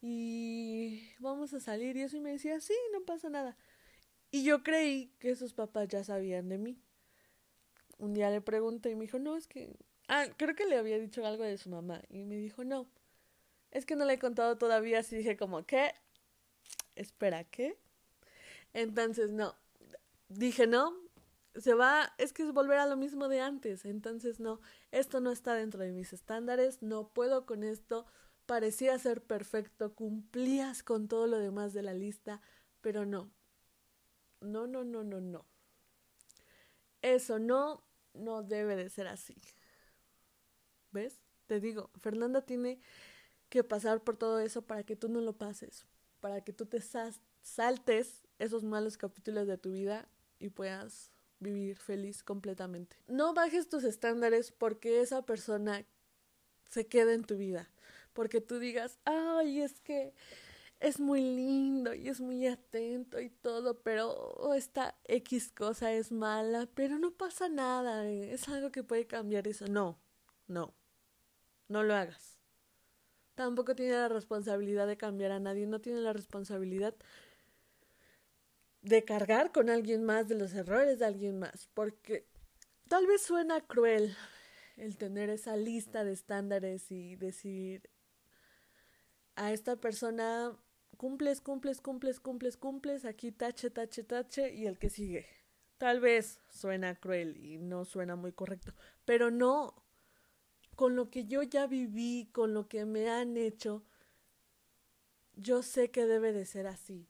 y 0.02 1.04
vamos 1.20 1.54
a 1.54 1.60
salir 1.60 1.98
y 1.98 2.04
eso, 2.04 2.18
y 2.18 2.22
me 2.22 2.32
decía, 2.32 2.60
sí, 2.60 2.74
no 2.94 3.02
pasa 3.02 3.30
nada. 3.30 3.58
Y 4.32 4.44
yo 4.44 4.64
creí 4.64 5.14
que 5.20 5.36
sus 5.36 5.54
papás 5.54 5.88
ya 5.90 6.04
sabían 6.04 6.50
de 6.50 6.58
mí. 6.58 6.82
Un 7.98 8.14
día 8.14 8.30
le 8.30 8.42
pregunté 8.42 8.92
y 8.92 8.96
me 8.96 9.02
dijo, 9.02 9.20
no, 9.20 9.36
es 9.36 9.48
que... 9.48 9.76
Ah, 10.08 10.26
creo 10.38 10.56
que 10.56 10.66
le 10.66 10.78
había 10.78 10.98
dicho 10.98 11.26
algo 11.26 11.44
de 11.44 11.58
su 11.58 11.70
mamá. 11.70 12.02
Y 12.10 12.24
me 12.24 12.38
dijo, 12.38 12.64
no, 12.64 12.88
es 13.72 13.86
que 13.86 13.96
no 13.96 14.06
le 14.06 14.14
he 14.14 14.20
contado 14.20 14.58
todavía. 14.58 15.00
Así 15.00 15.18
dije 15.18 15.36
como, 15.36 15.66
¿qué? 15.66 15.94
Espera, 16.96 17.44
¿qué? 17.44 17.78
Entonces, 18.74 19.32
no. 19.32 19.56
Dije, 20.30 20.68
no, 20.68 20.96
se 21.60 21.74
va, 21.74 22.14
es 22.18 22.34
que 22.34 22.44
es 22.44 22.54
volver 22.54 22.78
a 22.80 22.86
lo 22.86 22.98
mismo 22.98 23.28
de 23.28 23.42
antes, 23.42 23.86
entonces 23.86 24.40
no, 24.40 24.62
esto 24.92 25.20
no 25.20 25.32
está 25.32 25.54
dentro 25.54 25.84
de 25.84 25.92
mis 25.92 26.14
estándares, 26.14 26.82
no 26.82 27.10
puedo 27.10 27.46
con 27.46 27.64
esto, 27.64 28.06
parecía 28.46 28.98
ser 29.00 29.22
perfecto, 29.22 29.94
cumplías 29.94 30.84
con 30.84 31.08
todo 31.08 31.28
lo 31.28 31.40
demás 31.40 31.74
de 31.74 31.84
la 31.84 31.94
lista, 31.94 32.42
pero 32.82 33.06
no, 33.06 33.32
no, 34.42 34.68
no, 34.68 34.84
no, 34.84 35.04
no, 35.04 35.20
no. 35.20 35.46
Eso 37.02 37.40
no, 37.40 37.84
no 38.14 38.44
debe 38.44 38.76
de 38.76 38.90
ser 38.90 39.08
así. 39.08 39.36
¿Ves? 40.92 41.22
Te 41.46 41.60
digo, 41.60 41.92
Fernanda 41.96 42.42
tiene 42.42 42.80
que 43.50 43.64
pasar 43.64 44.04
por 44.04 44.18
todo 44.18 44.40
eso 44.40 44.62
para 44.62 44.84
que 44.84 44.96
tú 44.96 45.10
no 45.10 45.22
lo 45.22 45.38
pases, 45.38 45.86
para 46.20 46.42
que 46.42 46.54
tú 46.54 46.66
te 46.66 46.80
saltes 47.42 48.28
esos 48.38 48.64
malos 48.64 48.98
capítulos 48.98 49.48
de 49.48 49.58
tu 49.58 49.72
vida 49.72 50.08
y 50.40 50.50
puedas 50.50 51.12
vivir 51.40 51.78
feliz 51.78 52.24
completamente. 52.24 52.98
No 53.08 53.34
bajes 53.34 53.70
tus 53.70 53.84
estándares 53.84 54.52
porque 54.52 55.02
esa 55.02 55.22
persona 55.24 55.86
se 56.70 56.88
quede 56.88 57.14
en 57.14 57.24
tu 57.24 57.38
vida. 57.38 57.70
Porque 58.14 58.42
tú 58.42 58.60
digas, 58.60 59.00
ay, 59.06 59.62
es 59.62 59.80
que 59.80 60.14
es 60.80 61.00
muy 61.00 61.22
lindo 61.22 61.94
y 61.94 62.10
es 62.10 62.22
muy 62.22 62.48
atento 62.48 63.20
y 63.20 63.30
todo, 63.30 63.82
pero 63.82 64.54
esta 64.56 64.98
X 65.06 65.52
cosa 65.52 65.92
es 65.94 66.12
mala, 66.12 66.68
pero 66.74 66.98
no 67.00 67.12
pasa 67.12 67.50
nada, 67.50 68.08
es 68.08 68.48
algo 68.48 68.72
que 68.72 68.84
puede 68.84 69.06
cambiar 69.06 69.48
eso. 69.48 69.68
No, 69.68 70.00
no, 70.48 70.74
no 71.68 71.84
lo 71.84 71.96
hagas. 71.96 72.40
Tampoco 73.36 73.76
tiene 73.76 73.94
la 73.94 74.10
responsabilidad 74.10 74.88
de 74.88 74.98
cambiar 74.98 75.32
a 75.32 75.40
nadie, 75.40 75.66
no 75.66 75.80
tiene 75.80 76.02
la 76.02 76.14
responsabilidad 76.14 76.96
de 78.82 79.04
cargar 79.04 79.52
con 79.52 79.70
alguien 79.70 80.04
más 80.04 80.28
de 80.28 80.36
los 80.36 80.54
errores 80.54 81.00
de 81.00 81.06
alguien 81.06 81.40
más, 81.40 81.68
porque 81.74 82.26
tal 82.88 83.08
vez 83.08 83.22
suena 83.22 83.62
cruel 83.62 84.16
el 84.78 84.98
tener 84.98 85.30
esa 85.30 85.58
lista 85.58 86.04
de 86.04 86.14
estándares 86.14 86.92
y 86.92 87.16
decir 87.16 87.90
a 89.36 89.52
esta 89.52 89.76
persona 89.76 90.58
cumples, 90.98 91.42
cumples, 91.42 91.82
cumples, 91.82 92.20
cumples, 92.20 92.58
cumples, 92.58 93.06
aquí 93.06 93.32
tache, 93.32 93.70
tache, 93.70 94.04
tache 94.04 94.54
y 94.54 94.66
el 94.66 94.78
que 94.78 94.90
sigue. 94.90 95.26
Tal 95.78 96.00
vez 96.00 96.40
suena 96.50 96.96
cruel 96.96 97.38
y 97.38 97.58
no 97.58 97.86
suena 97.86 98.16
muy 98.16 98.32
correcto, 98.34 98.74
pero 99.06 99.32
no. 99.32 99.84
Con 100.76 100.96
lo 100.96 101.10
que 101.10 101.26
yo 101.26 101.44
ya 101.44 101.68
viví, 101.68 102.30
con 102.32 102.54
lo 102.54 102.70
que 102.70 102.86
me 102.86 103.10
han 103.10 103.36
hecho, 103.36 103.84
yo 105.36 105.62
sé 105.62 105.92
que 105.92 106.06
debe 106.06 106.32
de 106.32 106.46
ser 106.46 106.68
así 106.68 107.10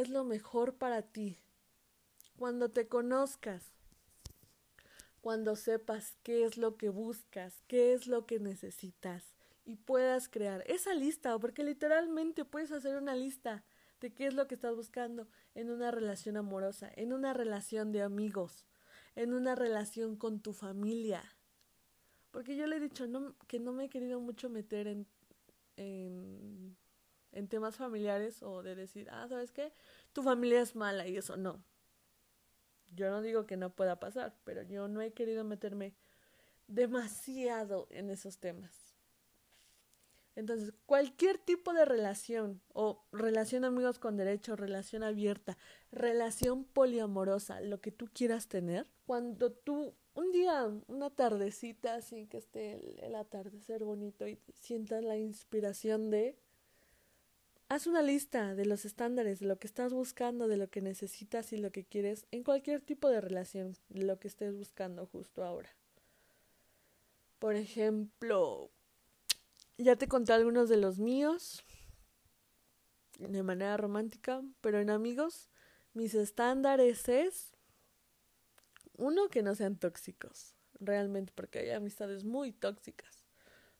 es 0.00 0.08
lo 0.08 0.24
mejor 0.24 0.74
para 0.76 1.02
ti. 1.02 1.38
Cuando 2.36 2.70
te 2.70 2.88
conozcas, 2.88 3.72
cuando 5.20 5.54
sepas 5.54 6.16
qué 6.22 6.44
es 6.44 6.56
lo 6.56 6.76
que 6.76 6.88
buscas, 6.88 7.62
qué 7.68 7.92
es 7.92 8.06
lo 8.06 8.26
que 8.26 8.40
necesitas 8.40 9.34
y 9.64 9.76
puedas 9.76 10.28
crear 10.28 10.64
esa 10.66 10.94
lista, 10.94 11.38
porque 11.38 11.62
literalmente 11.62 12.44
puedes 12.44 12.72
hacer 12.72 12.96
una 12.96 13.14
lista 13.14 13.64
de 14.00 14.12
qué 14.12 14.26
es 14.26 14.34
lo 14.34 14.48
que 14.48 14.56
estás 14.56 14.74
buscando 14.74 15.28
en 15.54 15.70
una 15.70 15.90
relación 15.90 16.36
amorosa, 16.36 16.90
en 16.96 17.12
una 17.12 17.32
relación 17.32 17.92
de 17.92 18.02
amigos, 18.02 18.66
en 19.14 19.32
una 19.32 19.54
relación 19.54 20.16
con 20.16 20.40
tu 20.40 20.52
familia. 20.52 21.22
Porque 22.32 22.56
yo 22.56 22.66
le 22.66 22.76
he 22.76 22.80
dicho 22.80 23.06
que 23.46 23.60
no 23.60 23.72
me 23.72 23.84
he 23.84 23.88
querido 23.88 24.18
mucho 24.20 24.48
meter 24.48 24.88
en, 25.76 26.76
en 27.32 27.48
temas 27.48 27.76
familiares 27.76 28.42
o 28.42 28.62
de 28.62 28.74
decir, 28.74 29.08
ah, 29.10 29.26
¿sabes 29.28 29.52
qué? 29.52 29.72
Tu 30.12 30.22
familia 30.22 30.60
es 30.60 30.76
mala 30.76 31.06
y 31.06 31.16
eso 31.16 31.36
no. 31.36 31.64
Yo 32.94 33.10
no 33.10 33.22
digo 33.22 33.46
que 33.46 33.56
no 33.56 33.74
pueda 33.74 33.98
pasar, 33.98 34.36
pero 34.44 34.62
yo 34.62 34.88
no 34.88 35.00
he 35.00 35.12
querido 35.12 35.44
meterme 35.44 35.94
demasiado 36.68 37.86
en 37.90 38.10
esos 38.10 38.38
temas. 38.38 38.92
Entonces, 40.34 40.72
cualquier 40.86 41.36
tipo 41.38 41.74
de 41.74 41.84
relación, 41.84 42.62
o 42.72 43.04
relación 43.12 43.64
amigos 43.64 43.98
con 43.98 44.16
derecho, 44.16 44.56
relación 44.56 45.02
abierta, 45.02 45.58
relación 45.90 46.64
poliamorosa, 46.64 47.60
lo 47.60 47.80
que 47.80 47.92
tú 47.92 48.08
quieras 48.12 48.48
tener, 48.48 48.86
cuando 49.04 49.52
tú 49.52 49.94
un 50.14 50.30
día, 50.32 50.70
una 50.88 51.10
tardecita, 51.10 51.94
así 51.94 52.26
que 52.26 52.38
esté 52.38 52.74
el, 52.74 52.98
el 53.00 53.14
atardecer 53.14 53.84
bonito 53.84 54.26
y 54.26 54.38
sientas 54.54 55.02
la 55.02 55.16
inspiración 55.16 56.10
de, 56.10 56.38
haz 57.72 57.86
una 57.86 58.02
lista 58.02 58.54
de 58.54 58.66
los 58.66 58.84
estándares, 58.84 59.40
de 59.40 59.46
lo 59.46 59.58
que 59.58 59.66
estás 59.66 59.94
buscando, 59.94 60.46
de 60.46 60.58
lo 60.58 60.68
que 60.68 60.82
necesitas 60.82 61.54
y 61.54 61.56
lo 61.56 61.72
que 61.72 61.84
quieres 61.84 62.26
en 62.30 62.44
cualquier 62.44 62.82
tipo 62.82 63.08
de 63.08 63.22
relación, 63.22 63.74
lo 63.88 64.18
que 64.18 64.28
estés 64.28 64.54
buscando 64.54 65.06
justo 65.06 65.42
ahora. 65.42 65.70
Por 67.38 67.56
ejemplo, 67.56 68.70
ya 69.78 69.96
te 69.96 70.06
conté 70.06 70.34
algunos 70.34 70.68
de 70.68 70.76
los 70.76 70.98
míos 70.98 71.64
de 73.18 73.42
manera 73.42 73.78
romántica, 73.78 74.42
pero 74.60 74.78
en 74.78 74.90
amigos, 74.90 75.48
mis 75.94 76.12
estándares 76.12 77.08
es 77.08 77.54
uno 78.98 79.30
que 79.30 79.42
no 79.42 79.54
sean 79.54 79.78
tóxicos, 79.78 80.54
realmente, 80.78 81.32
porque 81.34 81.60
hay 81.60 81.70
amistades 81.70 82.24
muy 82.24 82.52
tóxicas, 82.52 83.24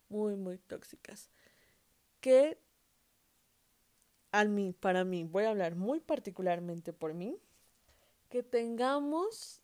muy, 0.08 0.34
muy 0.34 0.56
tóxicas, 0.56 1.28
que 2.22 2.58
a 4.32 4.44
mí, 4.44 4.72
para 4.72 5.04
mí, 5.04 5.24
voy 5.24 5.44
a 5.44 5.50
hablar 5.50 5.76
muy 5.76 6.00
particularmente 6.00 6.92
por 6.92 7.14
mí, 7.14 7.38
que 8.28 8.42
tengamos 8.42 9.62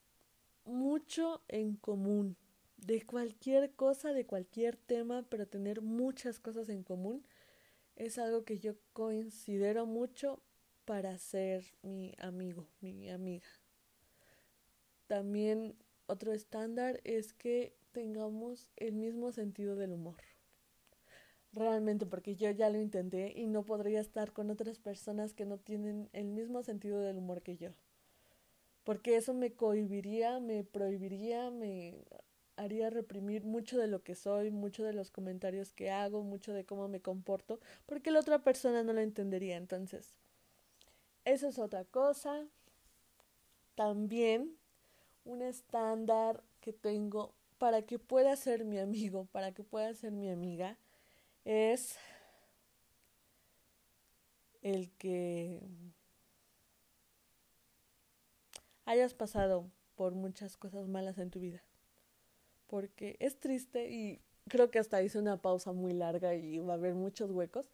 mucho 0.63 1.41
en 1.47 1.75
común 1.75 2.37
de 2.77 3.05
cualquier 3.05 3.71
cosa, 3.73 4.13
de 4.13 4.25
cualquier 4.25 4.77
tema, 4.77 5.25
pero 5.27 5.47
tener 5.47 5.81
muchas 5.81 6.39
cosas 6.39 6.69
en 6.69 6.83
común 6.83 7.25
es 7.95 8.17
algo 8.17 8.45
que 8.45 8.59
yo 8.59 8.75
considero 8.93 9.85
mucho 9.85 10.41
para 10.85 11.17
ser 11.17 11.65
mi 11.81 12.13
amigo, 12.19 12.67
mi 12.79 13.09
amiga. 13.09 13.47
También 15.07 15.75
otro 16.05 16.31
estándar 16.33 17.01
es 17.03 17.33
que 17.33 17.75
tengamos 17.91 18.69
el 18.77 18.93
mismo 18.93 19.31
sentido 19.31 19.75
del 19.75 19.93
humor. 19.93 20.17
Realmente, 21.51 22.05
porque 22.05 22.35
yo 22.35 22.51
ya 22.51 22.69
lo 22.69 22.79
intenté 22.79 23.33
y 23.35 23.47
no 23.47 23.63
podría 23.63 24.01
estar 24.01 24.31
con 24.33 24.51
otras 24.51 24.77
personas 24.77 25.33
que 25.33 25.45
no 25.45 25.57
tienen 25.57 26.09
el 26.13 26.25
mismo 26.25 26.61
sentido 26.61 26.99
del 27.01 27.17
humor 27.17 27.41
que 27.41 27.57
yo. 27.57 27.71
Porque 28.83 29.15
eso 29.15 29.33
me 29.33 29.51
cohibiría, 29.53 30.39
me 30.39 30.63
prohibiría, 30.63 31.49
me 31.49 31.95
haría 32.55 32.89
reprimir 32.89 33.45
mucho 33.45 33.77
de 33.77 33.87
lo 33.87 34.03
que 34.03 34.15
soy, 34.15 34.51
mucho 34.51 34.83
de 34.83 34.93
los 34.93 35.11
comentarios 35.11 35.73
que 35.73 35.89
hago, 35.89 36.23
mucho 36.23 36.53
de 36.53 36.65
cómo 36.65 36.87
me 36.87 37.01
comporto, 37.01 37.59
porque 37.85 38.11
la 38.11 38.19
otra 38.19 38.39
persona 38.39 38.83
no 38.83 38.93
lo 38.93 39.01
entendería. 39.01 39.57
Entonces, 39.57 40.13
eso 41.25 41.47
es 41.47 41.57
otra 41.57 41.85
cosa. 41.85 42.45
También 43.75 44.57
un 45.25 45.41
estándar 45.41 46.43
que 46.59 46.73
tengo 46.73 47.33
para 47.57 47.81
que 47.83 47.97
pueda 47.97 48.35
ser 48.35 48.65
mi 48.65 48.77
amigo, 48.77 49.27
para 49.31 49.51
que 49.53 49.63
pueda 49.63 49.93
ser 49.93 50.11
mi 50.11 50.29
amiga, 50.29 50.77
es 51.49 51.97
el 54.61 54.91
que 54.91 55.61
hayas 58.85 59.15
pasado 59.15 59.71
por 59.95 60.13
muchas 60.13 60.57
cosas 60.57 60.87
malas 60.87 61.17
en 61.17 61.31
tu 61.31 61.39
vida 61.39 61.63
porque 62.69 63.17
es 63.19 63.39
triste 63.39 63.89
y 63.89 64.21
creo 64.47 64.69
que 64.69 64.79
hasta 64.79 65.01
hice 65.01 65.17
una 65.17 65.41
pausa 65.41 65.73
muy 65.73 65.91
larga 65.93 66.35
y 66.35 66.59
va 66.59 66.73
a 66.73 66.77
haber 66.77 66.93
muchos 66.93 67.31
huecos. 67.31 67.65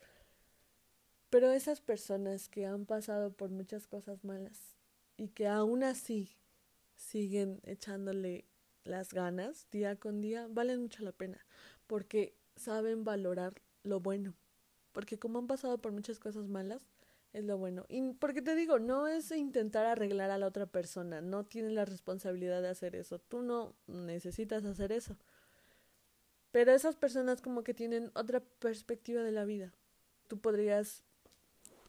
Pero 1.29 1.51
esas 1.51 1.81
personas 1.81 2.47
que 2.47 2.65
han 2.65 2.85
pasado 2.85 3.33
por 3.33 3.49
muchas 3.49 3.87
cosas 3.87 4.23
malas 4.23 4.77
y 5.17 5.27
que 5.27 5.47
aún 5.47 5.83
así 5.83 6.37
siguen 6.95 7.59
echándole 7.63 8.45
las 8.85 9.13
ganas 9.13 9.67
día 9.69 9.97
con 9.97 10.21
día, 10.21 10.47
valen 10.49 10.83
mucho 10.83 11.03
la 11.03 11.11
pena 11.11 11.45
porque 11.87 12.37
saben 12.55 13.03
valorar 13.03 13.53
lo 13.85 13.99
bueno. 13.99 14.33
Porque 14.91 15.17
como 15.17 15.39
han 15.39 15.47
pasado 15.47 15.77
por 15.77 15.91
muchas 15.91 16.19
cosas 16.19 16.47
malas, 16.47 16.89
es 17.33 17.43
lo 17.43 17.57
bueno. 17.57 17.85
Y 17.89 18.13
porque 18.13 18.41
te 18.41 18.55
digo, 18.55 18.79
no 18.79 19.07
es 19.07 19.31
intentar 19.31 19.85
arreglar 19.85 20.31
a 20.31 20.37
la 20.37 20.47
otra 20.47 20.65
persona, 20.65 21.21
no 21.21 21.43
tienes 21.43 21.73
la 21.73 21.85
responsabilidad 21.85 22.61
de 22.61 22.69
hacer 22.69 22.95
eso, 22.95 23.19
tú 23.19 23.41
no 23.41 23.75
necesitas 23.87 24.63
hacer 24.63 24.91
eso. 24.91 25.17
Pero 26.51 26.71
esas 26.71 26.95
personas 26.95 27.41
como 27.41 27.63
que 27.63 27.73
tienen 27.73 28.11
otra 28.15 28.39
perspectiva 28.39 29.21
de 29.21 29.33
la 29.33 29.43
vida. 29.43 29.73
Tú 30.29 30.39
podrías 30.39 31.03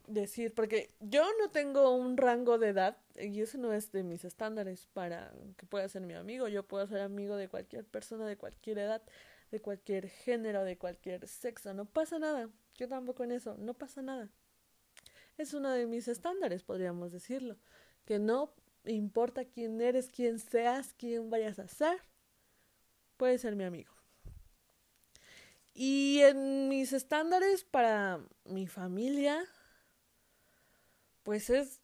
decir, 0.08 0.52
porque 0.52 0.90
yo 1.00 1.24
no 1.38 1.50
tengo 1.50 1.94
un 1.94 2.16
rango 2.16 2.58
de 2.58 2.70
edad 2.70 2.96
y 3.14 3.40
eso 3.40 3.58
no 3.58 3.72
es 3.72 3.92
de 3.92 4.02
mis 4.02 4.24
estándares 4.24 4.88
para 4.92 5.32
que 5.56 5.66
pueda 5.66 5.88
ser 5.88 6.02
mi 6.02 6.14
amigo. 6.14 6.48
Yo 6.48 6.64
puedo 6.64 6.86
ser 6.88 7.00
amigo 7.00 7.36
de 7.36 7.48
cualquier 7.48 7.84
persona 7.84 8.26
de 8.26 8.36
cualquier 8.36 8.78
edad, 8.78 9.02
de 9.50 9.60
cualquier 9.60 10.08
género, 10.08 10.64
de 10.64 10.76
cualquier 10.76 11.26
sexo. 11.28 11.74
No 11.74 11.84
pasa 11.84 12.18
nada. 12.18 12.50
Yo 12.74 12.88
tampoco 12.88 13.24
en 13.24 13.32
eso. 13.32 13.56
No 13.58 13.74
pasa 13.74 14.02
nada 14.02 14.30
es 15.38 15.54
uno 15.54 15.70
de 15.70 15.86
mis 15.86 16.08
estándares, 16.08 16.62
podríamos 16.62 17.12
decirlo, 17.12 17.56
que 18.04 18.18
no 18.18 18.52
importa 18.84 19.44
quién 19.44 19.80
eres, 19.80 20.08
quién 20.08 20.38
seas, 20.38 20.94
quién 20.94 21.30
vayas 21.30 21.58
a 21.58 21.68
ser, 21.68 21.98
puedes 23.16 23.40
ser 23.42 23.56
mi 23.56 23.64
amigo. 23.64 23.92
Y 25.74 26.20
en 26.20 26.68
mis 26.68 26.92
estándares 26.92 27.64
para 27.64 28.20
mi 28.44 28.66
familia, 28.66 29.44
pues 31.22 31.50
es 31.50 31.80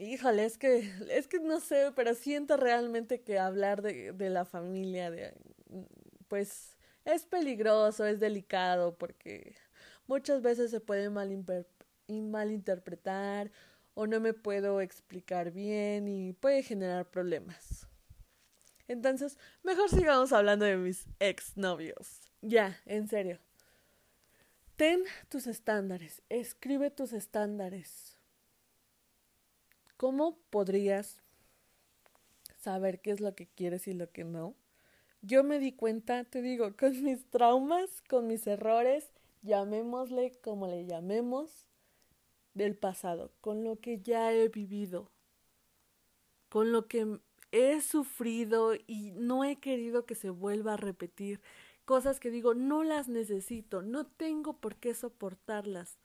Híjole, 0.00 0.44
es 0.44 0.58
que, 0.58 0.92
es 1.10 1.26
que 1.26 1.40
no 1.40 1.58
sé, 1.58 1.90
pero 1.96 2.14
siento 2.14 2.56
realmente 2.56 3.20
que 3.20 3.36
hablar 3.36 3.82
de, 3.82 4.12
de 4.12 4.30
la 4.30 4.44
familia, 4.44 5.10
de, 5.10 5.34
pues 6.28 6.76
es 7.04 7.26
peligroso, 7.26 8.06
es 8.06 8.20
delicado, 8.20 8.96
porque 8.96 9.56
muchas 10.06 10.42
veces 10.42 10.70
se 10.70 10.78
puede 10.80 11.10
malinterpretar 11.10 13.50
o 13.94 14.06
no 14.06 14.20
me 14.20 14.34
puedo 14.34 14.80
explicar 14.80 15.50
bien 15.50 16.06
y 16.06 16.34
puede 16.34 16.62
generar 16.62 17.10
problemas. 17.10 17.88
Entonces, 18.86 19.36
mejor 19.62 19.90
sigamos 19.90 20.32
hablando 20.32 20.64
de 20.64 20.76
mis 20.76 21.06
exnovios. 21.18 22.20
Ya, 22.40 22.80
en 22.86 23.08
serio. 23.08 23.40
Ten 24.76 25.02
tus 25.28 25.48
estándares, 25.48 26.22
escribe 26.28 26.90
tus 26.90 27.12
estándares. 27.12 28.16
¿Cómo 29.96 30.38
podrías 30.50 31.20
saber 32.60 33.00
qué 33.00 33.10
es 33.10 33.20
lo 33.20 33.34
que 33.34 33.48
quieres 33.48 33.88
y 33.88 33.94
lo 33.94 34.12
que 34.12 34.22
no? 34.22 34.54
Yo 35.22 35.42
me 35.42 35.58
di 35.58 35.72
cuenta, 35.72 36.24
te 36.24 36.42
digo, 36.42 36.76
con 36.76 36.92
mis 37.02 37.24
traumas, 37.30 38.02
con 38.08 38.26
mis 38.26 38.46
errores, 38.46 39.10
llamémosle 39.42 40.32
como 40.42 40.66
le 40.66 40.86
llamemos, 40.86 41.68
del 42.54 42.76
pasado, 42.76 43.30
con 43.40 43.64
lo 43.64 43.76
que 43.80 44.00
ya 44.00 44.32
he 44.32 44.48
vivido, 44.48 45.10
con 46.48 46.72
lo 46.72 46.86
que 46.88 47.20
he 47.52 47.80
sufrido 47.80 48.74
y 48.74 49.12
no 49.12 49.44
he 49.44 49.56
querido 49.56 50.04
que 50.04 50.14
se 50.14 50.30
vuelva 50.30 50.74
a 50.74 50.76
repetir, 50.76 51.40
cosas 51.84 52.20
que 52.20 52.30
digo, 52.30 52.54
no 52.54 52.82
las 52.82 53.08
necesito, 53.08 53.80
no 53.80 54.06
tengo 54.06 54.54
por 54.58 54.76
qué 54.76 54.92
soportarlas, 54.92 55.98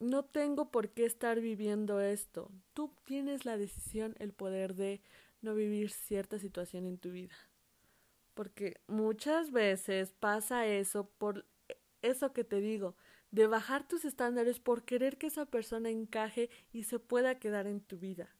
no 0.00 0.24
tengo 0.24 0.70
por 0.70 0.88
qué 0.88 1.04
estar 1.04 1.40
viviendo 1.40 2.00
esto. 2.00 2.50
Tú 2.72 2.92
tienes 3.04 3.44
la 3.44 3.56
decisión, 3.56 4.16
el 4.18 4.32
poder 4.32 4.74
de 4.74 5.00
no 5.42 5.54
vivir 5.54 5.90
cierta 5.90 6.38
situación 6.40 6.86
en 6.86 6.98
tu 6.98 7.12
vida. 7.12 7.34
Porque 8.34 8.80
muchas 8.86 9.50
veces 9.50 10.12
pasa 10.12 10.66
eso 10.66 11.08
por 11.18 11.46
eso 12.00 12.32
que 12.32 12.44
te 12.44 12.60
digo, 12.60 12.96
de 13.30 13.46
bajar 13.46 13.86
tus 13.86 14.04
estándares 14.04 14.60
por 14.60 14.84
querer 14.84 15.16
que 15.16 15.28
esa 15.28 15.46
persona 15.46 15.90
encaje 15.90 16.50
y 16.72 16.84
se 16.84 16.98
pueda 16.98 17.38
quedar 17.38 17.66
en 17.66 17.80
tu 17.80 17.98
vida. 17.98 18.34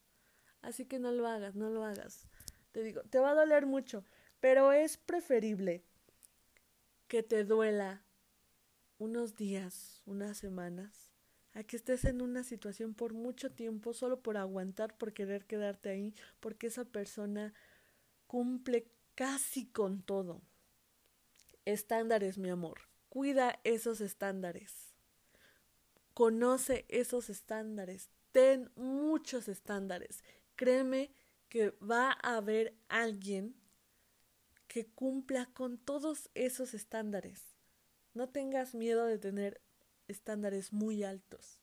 Así 0.61 0.85
que 0.85 0.99
no 0.99 1.13
lo 1.13 1.27
hagas, 1.27 1.55
no 1.55 1.71
lo 1.71 1.85
hagas. 1.85 2.29
Te 2.73 2.83
digo, 2.83 3.03
te 3.03 3.19
va 3.19 3.31
a 3.31 3.35
doler 3.35 3.67
mucho, 3.67 4.05
pero 4.41 4.73
es 4.73 4.97
preferible 4.97 5.85
que 7.09 7.23
te 7.23 7.45
duela 7.45 8.05
unos 8.99 9.37
días, 9.37 10.03
unas 10.07 10.39
semanas, 10.39 11.13
a 11.55 11.63
que 11.65 11.77
estés 11.77 12.05
en 12.05 12.23
una 12.23 12.45
situación 12.45 12.95
por 12.95 13.13
mucho 13.13 13.53
tiempo 13.53 13.93
solo 13.93 14.21
por 14.21 14.37
aguantar, 14.37 14.97
por 14.97 15.13
querer 15.13 15.45
quedarte 15.45 15.91
ahí, 15.91 16.15
porque 16.41 16.69
esa 16.69 16.85
persona 16.85 17.53
cumple 18.27 18.91
casi 19.15 19.67
con 19.67 20.03
todo. 20.03 20.43
Estándares, 21.65 22.39
mi 22.39 22.51
amor. 22.51 22.81
Cuida 23.09 23.61
esos 23.65 24.01
estándares. 24.01 24.95
Conoce 26.15 26.85
esos 26.89 27.31
estándares. 27.31 28.11
Ten 28.33 28.71
muchos 28.75 29.49
estándares. 29.49 30.25
Créeme 30.57 31.13
que 31.49 31.71
va 31.83 32.17
a 32.23 32.37
haber 32.37 32.75
alguien 32.89 33.55
que 34.69 34.87
cumpla 34.87 35.47
con 35.53 35.77
todos 35.79 36.31
esos 36.35 36.73
estándares. 36.73 37.43
No 38.15 38.31
tengas 38.31 38.75
miedo 38.75 39.05
de 39.05 39.19
tener 39.19 39.61
estándares 40.09 40.73
muy 40.73 41.05
altos. 41.05 41.61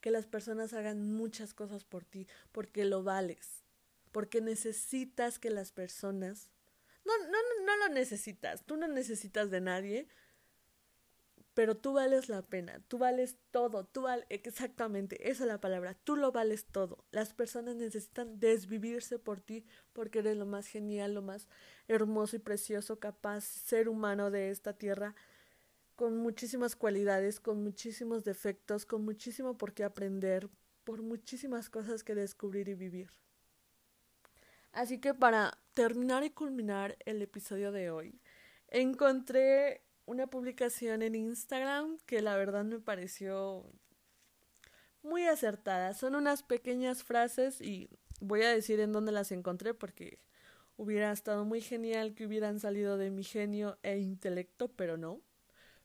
Que 0.00 0.10
las 0.10 0.26
personas 0.26 0.72
hagan 0.72 1.12
muchas 1.12 1.54
cosas 1.54 1.84
por 1.84 2.04
ti 2.04 2.28
porque 2.52 2.84
lo 2.84 3.02
vales. 3.02 3.64
Porque 4.12 4.40
necesitas 4.40 5.38
que 5.38 5.50
las 5.50 5.72
personas... 5.72 6.50
No, 7.06 7.12
no, 7.28 7.38
no 7.64 7.76
lo 7.86 7.94
necesitas. 7.94 8.64
Tú 8.64 8.76
no 8.76 8.88
necesitas 8.88 9.50
de 9.50 9.60
nadie. 9.60 10.08
Pero 11.54 11.76
tú 11.76 11.94
vales 11.94 12.28
la 12.28 12.42
pena. 12.42 12.82
Tú 12.88 12.98
vales 12.98 13.38
todo. 13.50 13.84
Tú 13.84 14.02
vales... 14.02 14.26
Exactamente. 14.28 15.30
Esa 15.30 15.44
es 15.44 15.48
la 15.48 15.60
palabra. 15.60 15.94
Tú 15.94 16.16
lo 16.16 16.32
vales 16.32 16.66
todo. 16.66 17.04
Las 17.12 17.32
personas 17.32 17.76
necesitan 17.76 18.38
desvivirse 18.38 19.18
por 19.18 19.40
ti 19.40 19.64
porque 19.92 20.18
eres 20.18 20.36
lo 20.36 20.44
más 20.44 20.66
genial, 20.66 21.14
lo 21.14 21.22
más 21.22 21.48
hermoso 21.88 22.36
y 22.36 22.40
precioso, 22.40 22.98
capaz, 22.98 23.44
ser 23.44 23.88
humano 23.88 24.30
de 24.30 24.50
esta 24.50 24.74
tierra 24.74 25.14
con 25.96 26.18
muchísimas 26.18 26.76
cualidades, 26.76 27.40
con 27.40 27.62
muchísimos 27.64 28.22
defectos, 28.22 28.84
con 28.84 29.04
muchísimo 29.04 29.56
por 29.56 29.72
qué 29.72 29.82
aprender, 29.82 30.48
por 30.84 31.02
muchísimas 31.02 31.70
cosas 31.70 32.04
que 32.04 32.14
descubrir 32.14 32.68
y 32.68 32.74
vivir. 32.74 33.10
Así 34.76 34.98
que 34.98 35.14
para 35.14 35.58
terminar 35.72 36.22
y 36.22 36.28
culminar 36.28 36.98
el 37.06 37.22
episodio 37.22 37.72
de 37.72 37.90
hoy, 37.90 38.20
encontré 38.68 39.82
una 40.04 40.26
publicación 40.26 41.00
en 41.00 41.14
Instagram 41.14 41.96
que 42.04 42.20
la 42.20 42.36
verdad 42.36 42.62
me 42.62 42.78
pareció 42.78 43.64
muy 45.02 45.24
acertada. 45.24 45.94
Son 45.94 46.14
unas 46.14 46.42
pequeñas 46.42 47.04
frases 47.04 47.62
y 47.62 47.88
voy 48.20 48.42
a 48.42 48.50
decir 48.50 48.78
en 48.80 48.92
dónde 48.92 49.12
las 49.12 49.32
encontré 49.32 49.72
porque 49.72 50.20
hubiera 50.76 51.10
estado 51.10 51.46
muy 51.46 51.62
genial 51.62 52.14
que 52.14 52.26
hubieran 52.26 52.60
salido 52.60 52.98
de 52.98 53.10
mi 53.10 53.24
genio 53.24 53.78
e 53.82 53.96
intelecto, 53.96 54.68
pero 54.68 54.98
no 54.98 55.22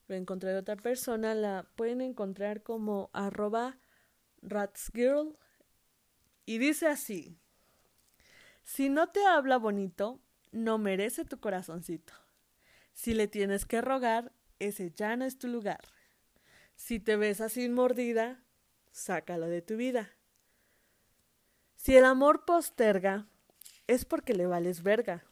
lo 0.06 0.16
encontré 0.16 0.50
de 0.50 0.58
otra 0.58 0.76
persona, 0.76 1.34
la 1.34 1.66
pueden 1.76 2.02
encontrar 2.02 2.62
como 2.62 3.08
arroba 3.14 3.78
ratsgirl 4.42 5.38
y 6.44 6.58
dice 6.58 6.88
así, 6.88 7.38
si 8.62 8.88
no 8.88 9.08
te 9.08 9.24
habla 9.26 9.58
bonito, 9.58 10.20
no 10.50 10.78
merece 10.78 11.24
tu 11.24 11.40
corazoncito. 11.40 12.12
Si 12.92 13.14
le 13.14 13.26
tienes 13.26 13.64
que 13.64 13.80
rogar, 13.80 14.32
ese 14.58 14.92
ya 14.92 15.16
no 15.16 15.24
es 15.24 15.38
tu 15.38 15.48
lugar. 15.48 15.80
Si 16.76 17.00
te 17.00 17.16
besas 17.16 17.52
sin 17.52 17.72
mordida, 17.72 18.42
sácalo 18.92 19.46
de 19.46 19.62
tu 19.62 19.76
vida. 19.76 20.10
Si 21.76 21.96
el 21.96 22.04
amor 22.04 22.44
posterga, 22.44 23.26
es 23.86 24.04
porque 24.04 24.34
le 24.34 24.46
vales 24.46 24.82
verga. 24.82 25.24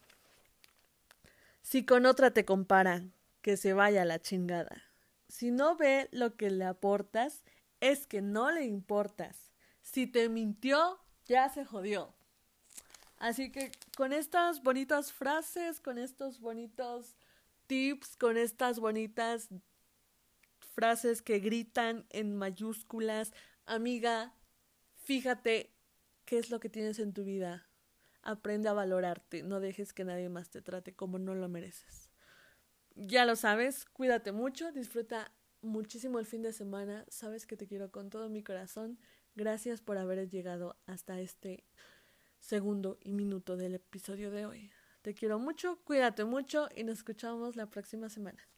Si 1.63 1.85
con 1.85 2.07
otra 2.07 2.33
te 2.33 2.45
comparan, 2.45 3.13
que 3.43 3.57
se 3.57 3.73
vaya 3.73 4.05
la 4.05 4.21
chingada. 4.21 4.83
Si 5.29 5.51
no 5.51 5.77
ve 5.77 6.09
lo 6.11 6.37
que 6.37 6.51
le 6.51 6.65
aportas, 6.65 7.45
es 7.81 8.07
que 8.07 8.21
no 8.21 8.51
le 8.51 8.65
importas. 8.65 9.53
Si 9.81 10.07
te 10.07 10.29
mintió, 10.29 10.99
ya 11.25 11.49
se 11.49 11.65
jodió. 11.65 12.15
Así 13.21 13.53
que 13.53 13.71
con 13.97 14.13
estas 14.13 14.65
bonitas 14.65 15.13
frases, 15.13 15.81
con 15.81 15.99
estos 15.99 16.41
bonitos 16.41 17.17
tips, 17.69 18.17
con 18.17 18.37
estas 18.37 18.81
bonitas 18.81 19.49
frases 20.75 21.23
que 21.23 21.39
gritan 21.39 22.05
en 22.11 22.35
mayúsculas, 22.35 23.33
amiga, 23.67 24.35
fíjate 24.97 25.71
qué 26.25 26.39
es 26.39 26.51
lo 26.51 26.59
que 26.59 26.69
tienes 26.69 26.99
en 26.99 27.13
tu 27.13 27.23
vida. 27.23 27.69
Aprende 28.23 28.69
a 28.69 28.73
valorarte, 28.73 29.45
no 29.45 29.61
dejes 29.61 29.93
que 29.93 30.05
nadie 30.05 30.29
más 30.29 30.51
te 30.51 30.61
trate 30.61 30.97
como 30.97 31.21
no 31.21 31.37
lo 31.37 31.49
mereces 31.49 32.11
ya 33.01 33.25
lo 33.25 33.37
sabes, 33.37 33.87
cuídate 33.87 34.33
mucho, 34.33 34.73
disfruta 34.73 35.33
muchísimo 35.63 36.19
el 36.19 36.27
fin 36.27 36.43
de 36.43 36.53
semana, 36.53 37.05
sabes 37.09 37.47
que 37.47 37.57
te 37.57 37.67
quiero 37.67 37.91
con 37.91 38.11
todo 38.11 38.29
mi 38.29 38.43
corazón. 38.43 38.99
Gracias 39.35 39.81
por 39.81 39.97
haber 39.97 40.29
llegado 40.29 40.77
hasta 40.87 41.21
este 41.21 41.65
segundo 42.41 42.99
y 43.03 43.13
minuto 43.13 43.57
del 43.57 43.75
episodio 43.75 44.31
de 44.31 44.47
hoy. 44.47 44.71
Te 45.03 45.15
quiero 45.15 45.39
mucho, 45.39 45.81
cuídate 45.85 46.25
mucho 46.25 46.69
y 46.75 46.85
nos 46.85 46.99
escuchamos 46.99 47.57
la 47.57 47.67
próxima 47.67 48.09
semana. 48.09 48.49